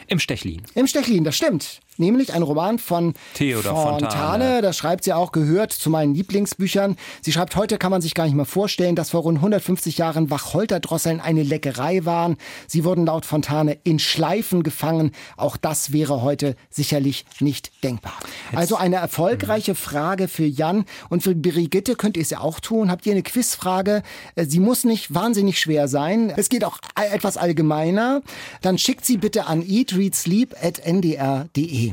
[0.09, 0.63] Im Stechlin.
[0.75, 4.01] Im Stechlin, das stimmt nämlich ein Roman von Theodor Fontane.
[4.01, 4.63] Fontane.
[4.63, 6.97] Das schreibt sie auch, gehört zu meinen Lieblingsbüchern.
[7.23, 10.31] Sie schreibt, heute kann man sich gar nicht mehr vorstellen, dass vor rund 150 Jahren
[10.31, 12.37] Wacholterdrosseln eine Leckerei waren.
[12.67, 15.13] Sie wurden laut Fontane in Schleifen gefangen.
[15.37, 18.15] Auch das wäre heute sicherlich nicht denkbar.
[18.51, 18.59] Jetzt.
[18.59, 19.77] Also eine erfolgreiche mhm.
[19.77, 22.91] Frage für Jan und für Brigitte könnt ihr es ja auch tun.
[22.91, 24.03] Habt ihr eine Quizfrage?
[24.35, 26.33] Äh, sie muss nicht wahnsinnig schwer sein.
[26.37, 28.23] Es geht auch etwas allgemeiner.
[28.63, 31.86] Dann schickt sie bitte an eatreadsleep.ndr.de.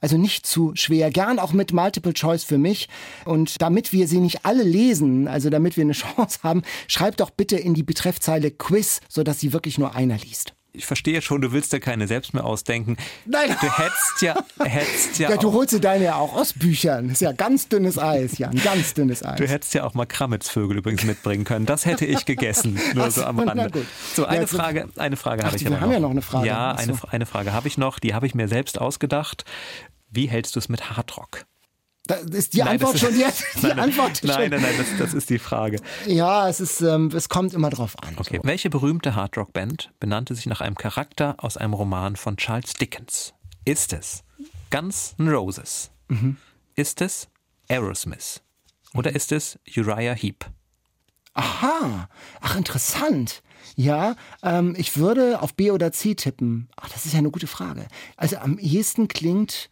[0.00, 2.88] Also nicht zu schwer, gern auch mit Multiple Choice für mich.
[3.24, 7.30] Und damit wir sie nicht alle lesen, also damit wir eine Chance haben, schreibt doch
[7.30, 11.52] bitte in die Betreffzeile Quiz, sodass sie wirklich nur einer liest ich verstehe schon, du
[11.52, 12.96] willst dir keine selbst mehr ausdenken.
[13.26, 13.56] Nein.
[13.60, 15.30] Du hättest ja, hättest ja.
[15.30, 17.08] ja du holst dir deine ja auch aus Büchern.
[17.08, 18.54] Das ist ja ganz dünnes Eis, Jan.
[18.62, 19.38] Ganz dünnes Eis.
[19.38, 21.66] Du hättest ja auch mal Krammitzvögel übrigens mitbringen können.
[21.66, 22.78] Das hätte ich gegessen.
[22.94, 23.84] Nur Ach, so am Rande.
[24.14, 25.94] So, eine ja, Frage, eine Frage habe ich Wir haben noch.
[25.94, 26.46] ja noch eine Frage.
[26.46, 27.98] Ja, eine, eine Frage habe ich noch.
[27.98, 29.44] Die habe ich mir selbst ausgedacht.
[30.10, 31.44] Wie hältst du es mit Hardrock?
[32.10, 33.24] Das ist die nein, Antwort ist, schon die,
[33.60, 35.78] die nein, Antwort Nein, nein, nein, das, das, ist die Frage.
[36.06, 38.14] Ja, es ist, ähm, es kommt immer drauf an.
[38.16, 38.38] Okay.
[38.38, 38.48] So.
[38.48, 43.32] Welche berühmte Hardrock-Band benannte sich nach einem Charakter aus einem Roman von Charles Dickens?
[43.64, 44.24] Ist es
[44.70, 45.90] Guns N' Roses?
[46.08, 46.36] Mhm.
[46.74, 47.28] Ist es
[47.68, 48.42] Aerosmith?
[48.94, 50.44] Oder ist es Uriah Heep?
[51.34, 52.08] Aha,
[52.40, 53.42] ach interessant.
[53.76, 56.68] Ja, ähm, ich würde auf B oder C tippen.
[56.76, 57.86] Ach, das ist ja eine gute Frage.
[58.16, 59.70] Also am ehesten klingt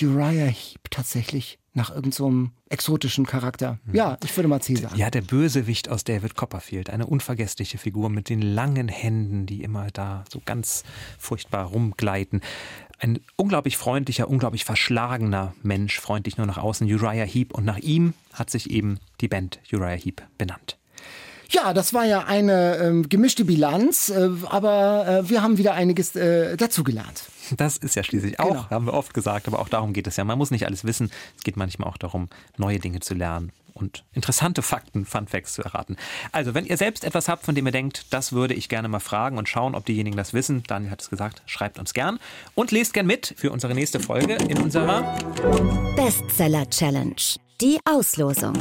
[0.00, 3.78] Uriah Heep tatsächlich nach irgendeinem so exotischen Charakter.
[3.86, 3.94] Hm.
[3.94, 4.96] Ja, ich würde mal C sagen.
[4.96, 9.88] Ja, der Bösewicht aus David Copperfield, eine unvergessliche Figur mit den langen Händen, die immer
[9.92, 10.82] da so ganz
[11.18, 12.40] furchtbar rumgleiten.
[12.98, 17.54] Ein unglaublich freundlicher, unglaublich verschlagener Mensch, freundlich nur nach außen, Uriah Heep.
[17.54, 20.79] Und nach ihm hat sich eben die Band Uriah Heep benannt.
[21.50, 26.14] Ja, das war ja eine ähm, gemischte Bilanz, äh, aber äh, wir haben wieder einiges
[26.14, 27.24] äh, dazugelernt.
[27.56, 28.70] Das ist ja schließlich auch, genau.
[28.70, 30.24] haben wir oft gesagt, aber auch darum geht es ja.
[30.24, 31.10] Man muss nicht alles wissen.
[31.36, 35.62] Es geht manchmal auch darum, neue Dinge zu lernen und interessante Fakten, Fun Facts zu
[35.62, 35.96] erraten.
[36.32, 39.00] Also, wenn ihr selbst etwas habt, von dem ihr denkt, das würde ich gerne mal
[39.00, 42.20] fragen und schauen, ob diejenigen das wissen, Daniel hat es gesagt, schreibt uns gern
[42.54, 45.16] und lest gern mit für unsere nächste Folge in unserer
[45.96, 47.16] Bestseller Challenge.
[47.60, 48.54] Die Auslosung.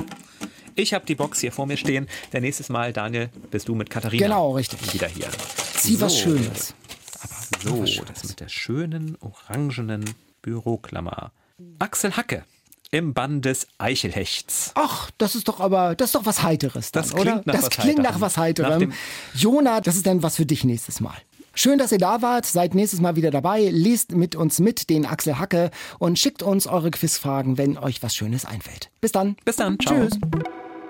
[0.75, 2.07] Ich habe die Box hier vor mir stehen.
[2.33, 4.25] Der nächstes Mal, Daniel, bist du mit Katharina.
[4.25, 4.93] Genau, richtig.
[4.93, 5.27] Wieder hier.
[5.75, 6.01] Zieh so.
[6.01, 6.73] was Schönes.
[7.21, 8.13] Aber so, Schönes.
[8.13, 10.05] das mit der schönen orangenen
[10.41, 11.31] Büroklammer.
[11.79, 12.43] Axel Hacke
[12.91, 14.71] im Bann des Eichelhechts.
[14.75, 17.43] Ach, das ist doch aber, das ist doch was Heiteres, dann, das oder?
[17.45, 18.03] Das klingt Heiterem.
[18.03, 18.89] nach was Heiterem.
[18.89, 18.95] Nach
[19.35, 21.17] Jona, das ist dann was für dich nächstes Mal.
[21.61, 22.45] Schön, dass ihr da wart.
[22.45, 23.69] Seid nächstes Mal wieder dabei.
[23.69, 28.15] Lest mit uns mit den Axel Hacke und schickt uns eure Quizfragen, wenn euch was
[28.15, 28.89] Schönes einfällt.
[29.01, 29.35] Bis dann.
[29.43, 29.77] Bis dann.
[29.77, 30.07] Ciao.
[30.07, 30.17] Tschüss.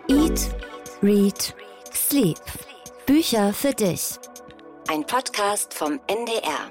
[0.09, 0.55] Eat,
[1.01, 1.55] Read,
[1.91, 2.37] Sleep.
[3.07, 4.11] Bücher für dich.
[4.91, 6.69] Ein Podcast vom NDR.